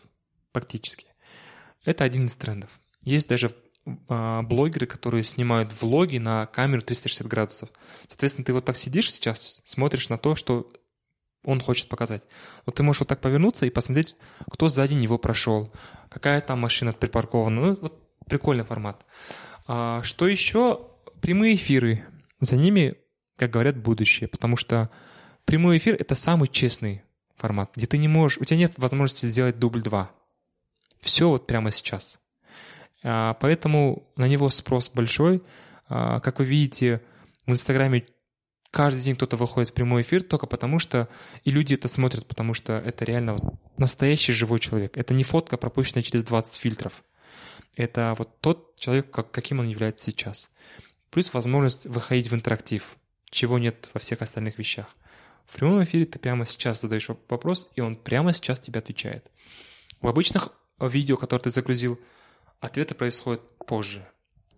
[0.50, 1.06] Практически.
[1.84, 2.70] Это один из трендов.
[3.02, 3.54] Есть даже
[4.08, 7.68] а, блогеры, которые снимают влоги на камеру 360 градусов.
[8.08, 10.66] Соответственно, ты вот так сидишь сейчас, смотришь на то, что
[11.44, 12.22] он хочет показать.
[12.66, 14.16] Вот ты можешь вот так повернуться и посмотреть,
[14.50, 15.72] кто сзади него прошел,
[16.08, 17.60] какая там машина припаркована.
[17.60, 19.04] Ну, вот прикольный формат.
[19.66, 20.88] А, что еще?
[21.20, 22.04] Прямые эфиры.
[22.40, 22.96] За ними,
[23.36, 24.90] как говорят, будущее, потому что
[25.44, 27.02] прямой эфир— это самый честный
[27.36, 30.10] формат, где ты не можешь, у тебя нет возможности сделать дубль 2.
[31.00, 32.20] Все вот прямо сейчас.
[33.02, 35.42] А, поэтому на него спрос большой.
[35.88, 37.02] А, как вы видите,
[37.46, 38.06] в Инстаграме
[38.74, 41.08] каждый день кто-то выходит в прямой эфир только потому, что
[41.44, 44.98] и люди это смотрят, потому что это реально вот настоящий живой человек.
[44.98, 47.04] Это не фотка, пропущенная через 20 фильтров.
[47.76, 50.50] Это вот тот человек, как, каким он является сейчас.
[51.10, 52.96] Плюс возможность выходить в интерактив,
[53.30, 54.88] чего нет во всех остальных вещах.
[55.46, 59.30] В прямом эфире ты прямо сейчас задаешь вопрос, и он прямо сейчас тебе отвечает.
[60.00, 60.48] В обычных
[60.80, 62.00] видео, которые ты загрузил,
[62.58, 64.04] ответы происходят позже.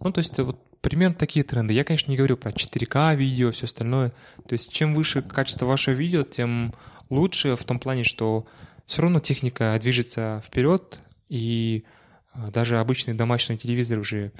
[0.01, 1.75] Ну, то есть это вот примерно такие тренды.
[1.75, 4.11] Я, конечно, не говорю про 4К видео, все остальное.
[4.47, 6.77] То есть чем выше качество вашего видео, тем
[7.11, 8.47] лучше в том плане, что
[8.87, 11.85] все равно техника движется вперед, и
[12.33, 14.31] а, даже обычный домашний телевизор уже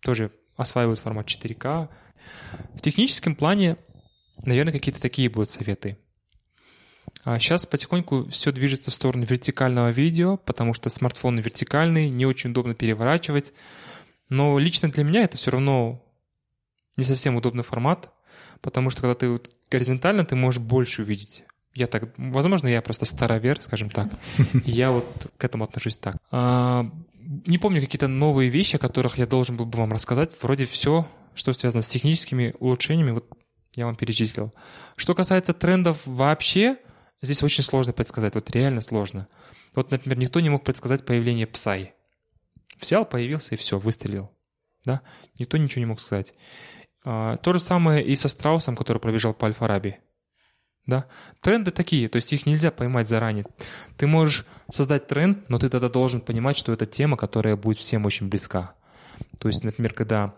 [0.00, 1.90] тоже осваивают формат 4К.
[2.76, 3.76] В техническом плане,
[4.42, 5.98] наверное, какие-то такие будут советы.
[7.24, 12.52] А сейчас потихоньку все движется в сторону вертикального видео, потому что смартфон вертикальный, не очень
[12.52, 13.52] удобно переворачивать.
[14.30, 16.02] Но лично для меня это все равно
[16.96, 18.10] не совсем удобный формат,
[18.62, 21.44] потому что когда ты вот горизонтально, ты можешь больше увидеть.
[21.74, 24.08] Я так, возможно, я просто старовер, скажем так.
[24.64, 26.16] я вот к этому отношусь так.
[26.30, 26.90] А,
[27.46, 30.30] не помню какие-то новые вещи, о которых я должен был бы вам рассказать.
[30.42, 33.26] Вроде все, что связано с техническими улучшениями, вот
[33.76, 34.52] я вам перечислил.
[34.96, 36.78] Что касается трендов вообще,
[37.22, 39.28] здесь очень сложно предсказать, вот реально сложно.
[39.74, 41.90] Вот, например, никто не мог предсказать появление Psy.
[42.80, 44.30] Взял, появился и все, выстрелил.
[44.84, 45.02] Да?
[45.38, 46.34] Никто ничего не мог сказать.
[47.04, 50.00] А, то же самое и со страусом, который пробежал по Альфараби.
[50.86, 51.06] Да?
[51.40, 53.46] Тренды такие, то есть их нельзя поймать заранее.
[53.96, 58.06] Ты можешь создать тренд, но ты тогда должен понимать, что это тема, которая будет всем
[58.06, 58.74] очень близка.
[59.38, 60.34] То есть, например, когда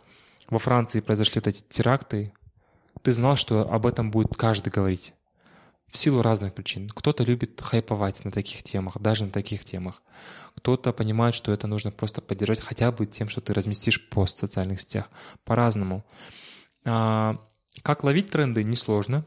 [0.50, 2.32] во Франции произошли вот эти теракты,
[3.02, 5.14] ты знал, что об этом будет каждый говорить.
[5.92, 6.88] В силу разных причин.
[6.88, 10.02] Кто-то любит хайповать на таких темах, даже на таких темах.
[10.56, 14.40] Кто-то понимает, что это нужно просто поддержать хотя бы тем, что ты разместишь пост в
[14.40, 15.10] социальных сетях.
[15.44, 16.02] По-разному.
[16.86, 17.38] А,
[17.82, 19.26] как ловить тренды, несложно.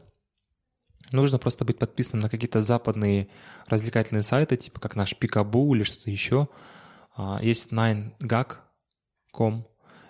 [1.12, 3.28] Нужно просто быть подписанным на какие-то западные
[3.68, 6.48] развлекательные сайты, типа как наш Пикабу или что-то еще.
[7.14, 9.68] А, есть 9gag.com,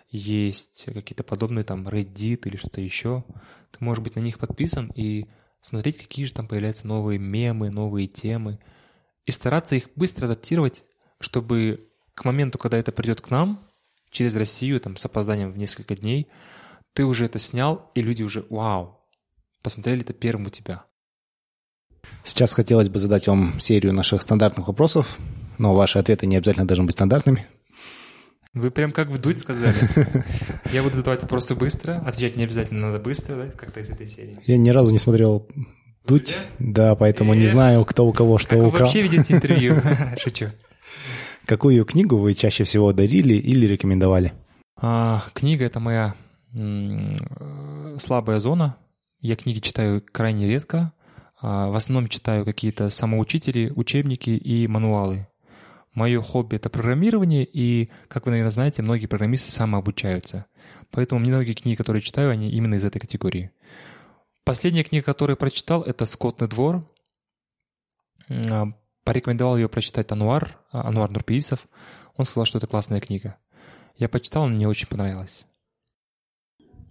[0.08, 3.24] есть какие-то подобные там Reddit или что-то еще.
[3.72, 5.26] Ты можешь быть на них подписан и
[5.66, 8.58] смотреть, какие же там появляются новые мемы, новые темы,
[9.24, 10.84] и стараться их быстро адаптировать,
[11.18, 13.68] чтобы к моменту, когда это придет к нам,
[14.10, 16.28] через Россию, там, с опозданием в несколько дней,
[16.94, 19.00] ты уже это снял, и люди уже, вау,
[19.62, 20.84] посмотрели это первым у тебя.
[22.22, 25.18] Сейчас хотелось бы задать вам серию наших стандартных вопросов,
[25.58, 27.44] но ваши ответы не обязательно должны быть стандартными.
[28.56, 29.76] Вы прям как вдуть сказали.
[30.72, 34.38] Я буду задавать вопросы быстро, отвечать не обязательно надо быстро, да, как-то из этой серии.
[34.46, 35.46] Я ни разу не смотрел
[36.06, 38.70] Дудь, да, поэтому не знаю, кто у кого что украл.
[38.70, 39.74] Как вы вообще ведете интервью?
[40.18, 40.46] Шучу.
[41.44, 44.32] Какую книгу вы чаще всего дарили или рекомендовали?
[44.80, 46.14] А, книга— это моя
[47.98, 48.76] слабая зона.
[49.20, 50.94] Я книги читаю крайне редко.
[51.42, 55.28] А, в основном читаю какие-то самоучители, учебники и мануалы.
[55.96, 60.44] Мое хобби— это программирование, и, как вы, наверное, знаете, многие программисты самообучаются.
[60.90, 63.50] Поэтому многие книги, которые читаю, они именно из этой категории.
[64.44, 66.86] Последняя книга, которую я прочитал, это «Скотный двор».
[68.28, 68.66] А,
[69.04, 71.66] порекомендовал ее прочитать Ануар, а, Ануар Нурпиисов.
[72.16, 73.38] Он сказал, что это классная книга.
[73.96, 75.46] Я почитал, мне очень понравилось.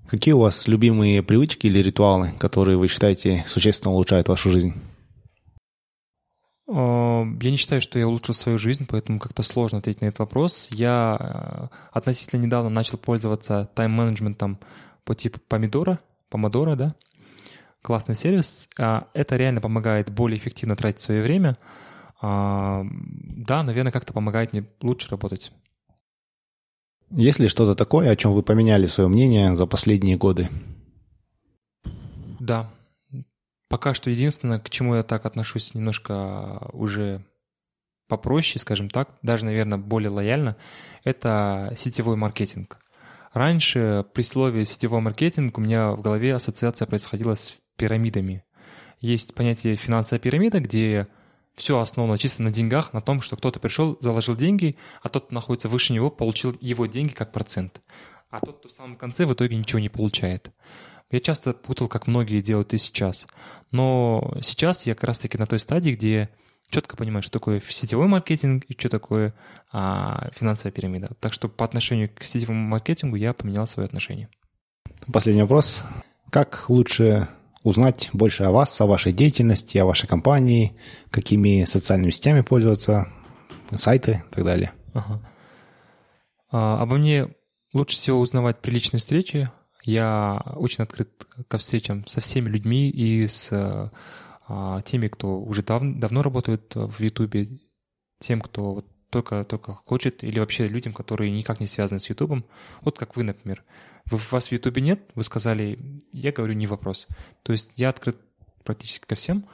[0.08, 4.74] Какие у вас любимые привычки или ритуалы, которые вы считаете существенно улучшают вашу жизнь?
[6.68, 10.68] Я не считаю, что я улучшил свою жизнь, поэтому как-то сложно ответить на этот вопрос.
[10.72, 14.60] Я э, относительно недавно начал пользоваться тайм-менеджментом
[15.04, 16.00] по типу помидора,
[16.30, 16.96] помодора, да.
[17.84, 18.68] Классный сервис.
[18.80, 21.58] А, это реально помогает более эффективно тратить свое время.
[22.20, 25.52] А, да, наверное, как-то помогает мне лучше работать.
[27.12, 30.50] Есть ли что-то такое, о чем вы поменяли свое мнение за последние годы?
[32.40, 32.72] Да.
[33.76, 37.26] Пока что единственное, к чему я так отношусь немножко уже
[38.08, 40.56] попроще, скажем так, даже, наверное, более лояльно,
[41.04, 42.78] это сетевой маркетинг.
[43.34, 48.46] Раньше при слове сетевой маркетинг у меня в голове ассоциация происходила с пирамидами.
[49.02, 51.10] Есть понятие финансовая пирамида, где
[51.56, 55.36] все основано чисто на деньгах, на том, что кто-то пришел, заложил деньги, а тот, кто
[55.36, 57.82] находится выше него, получил его деньги как процент.
[58.30, 60.52] А тот, кто в самом конце, в итоге ничего не получает.
[61.16, 63.26] Я часто путал, как многие делают и сейчас.
[63.72, 66.30] Но сейчас я как раз-таки на той стадии, где
[66.70, 69.34] четко понимаю, что такое сетевой маркетинг и что такое
[69.72, 71.12] а, финансовая пирамида.
[71.22, 74.28] Так что по отношению к сетевому маркетингу я поменял свое отношение.
[75.10, 75.86] Последний вопрос.
[76.32, 77.30] Как лучше
[77.64, 80.76] узнать больше о вас, о вашей деятельности, о вашей компании,
[81.12, 83.08] какими социальными сетями пользоваться,
[83.74, 84.74] сайты и так далее.
[84.94, 85.22] Ага.
[86.52, 87.30] А, обо мне
[87.72, 89.50] лучше всего узнавать при личной встрече.
[89.86, 91.10] Я очень открыт
[91.48, 93.52] ко встречам со всеми людьми и с
[94.48, 97.60] а, теми, кто уже дав, давно работает в Ютубе,
[98.20, 102.46] тем, кто вот только, только хочет, или вообще людям, которые никак не связаны с Ютубом.
[102.82, 103.64] Вот как вы, например.
[104.12, 107.08] Вы, вас в Ютубе нет, вы сказали, я говорю, не вопрос.
[107.44, 108.18] То есть я открыт
[108.64, 109.46] практически ко всем.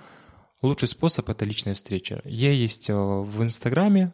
[0.62, 2.22] Лучший способ— это личная встреча.
[2.24, 4.14] Я есть э, в Инстаграме,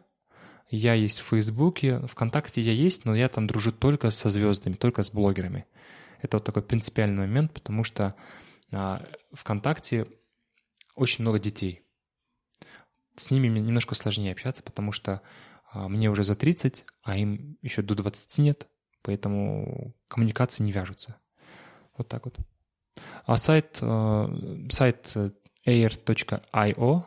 [0.70, 5.02] я есть в Фейсбуке, ВКонтакте я есть, но я там дружу только со звездами, только
[5.02, 5.66] с блогерами.
[6.20, 8.14] Это вот такой принципиальный момент, потому что
[8.72, 10.06] а, ВКонтакте
[10.94, 11.82] очень много детей.
[13.16, 15.22] С ними немножко сложнее общаться, потому что
[15.70, 18.68] а, мне уже за 30, а им еще до 20 нет,
[19.02, 21.16] поэтому коммуникации не вяжутся.
[21.96, 22.36] Вот так вот.
[23.24, 24.28] А сайт, а,
[24.70, 25.14] сайт
[25.66, 27.04] air.io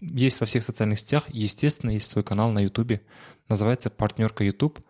[0.00, 3.00] есть во всех социальных сетях, естественно, есть свой канал на YouTube,
[3.48, 4.80] называется «Партнерка YouTube».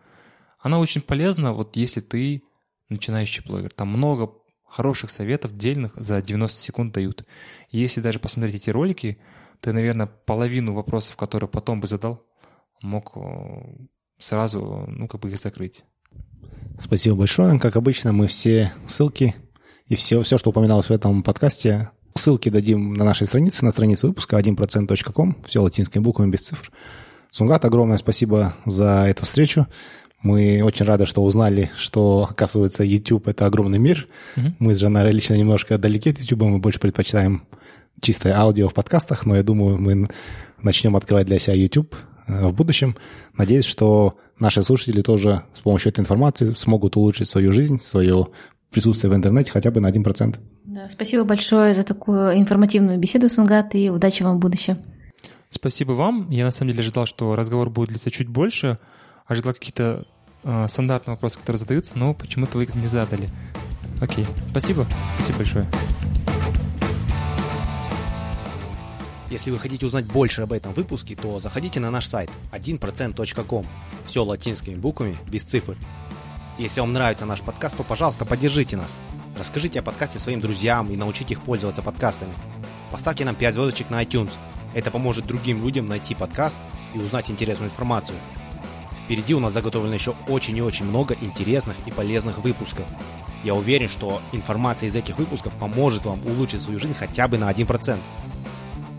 [0.63, 2.41] Она очень полезна, вот если ты
[2.89, 3.71] начинающий блогер.
[3.71, 4.31] Там много
[4.65, 7.25] хороших советов, дельных, за 90 секунд дают.
[7.69, 9.19] И если даже посмотреть эти ролики,
[9.59, 12.25] ты, наверное, половину вопросов, которые потом бы задал,
[12.81, 13.19] мог э,
[14.19, 15.83] сразу, ну, как бы их закрыть.
[16.79, 17.59] Спасибо большое.
[17.59, 19.35] Как обычно, мы все ссылки
[19.87, 24.07] и все, все, что упоминалось в этом подкасте, ссылки дадим на нашей странице, на странице
[24.07, 26.71] выпуска 1%.com, все латинскими буквами без цифр.
[27.31, 29.67] Сунгат, огромное спасибо за эту встречу.
[30.23, 34.07] Мы очень рады, что узнали, что, оказывается, YouTube— это огромный мир.
[34.35, 34.53] Mm-hmm.
[34.59, 37.43] Мы с Жанарой лично немножко далеки от YouTube, мы больше предпочитаем
[38.01, 40.07] чистое аудио в подкастах, но я думаю, мы
[40.61, 41.95] начнем открывать для себя YouTube
[42.27, 42.95] э, в будущем.
[43.37, 48.27] Надеюсь, что наши слушатели тоже с помощью этой информации смогут улучшить свою жизнь, свое
[48.71, 50.37] присутствие в интернете хотя бы на 1%.
[50.65, 54.77] Да, спасибо большое за такую информативную беседу, Сунгат, и удачи вам в будущем.
[55.49, 56.29] Спасибо вам.
[56.31, 58.79] Я на самом деле ожидал, что разговор будет длиться чуть больше,
[59.27, 60.05] ожидал какие-то
[60.43, 63.29] э, стандартные вопросы, которые задаются, но почему-то вы их не задали.
[64.01, 64.85] Окей, спасибо.
[65.15, 65.67] Спасибо большое.
[69.29, 73.65] Если вы хотите узнать больше об этом выпуске, то заходите на наш сайт 1%.com.
[74.05, 75.75] Все латинскими буквами, без цифр.
[76.59, 78.93] Если вам нравится наш подкаст, то, пожалуйста, поддержите нас.
[79.35, 82.33] Расскажите о подкасте своим друзьям и научите их пользоваться подкастами.
[82.91, 84.33] Поставьте нам 5 звездочек на iTunes.
[84.75, 86.59] Это поможет другим людям найти подкаст
[86.93, 88.17] и узнать интересную информацию.
[89.05, 92.85] Впереди у нас заготовлено еще очень и очень много интересных и полезных выпусков.
[93.43, 97.51] Я уверен, что информация из этих выпусков поможет вам улучшить свою жизнь хотя бы на
[97.51, 97.97] 1%.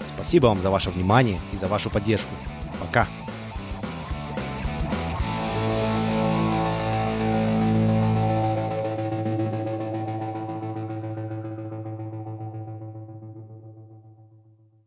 [0.07, 2.31] Спасибо вам за ваше внимание и за вашу поддержку.
[2.79, 3.09] Пока!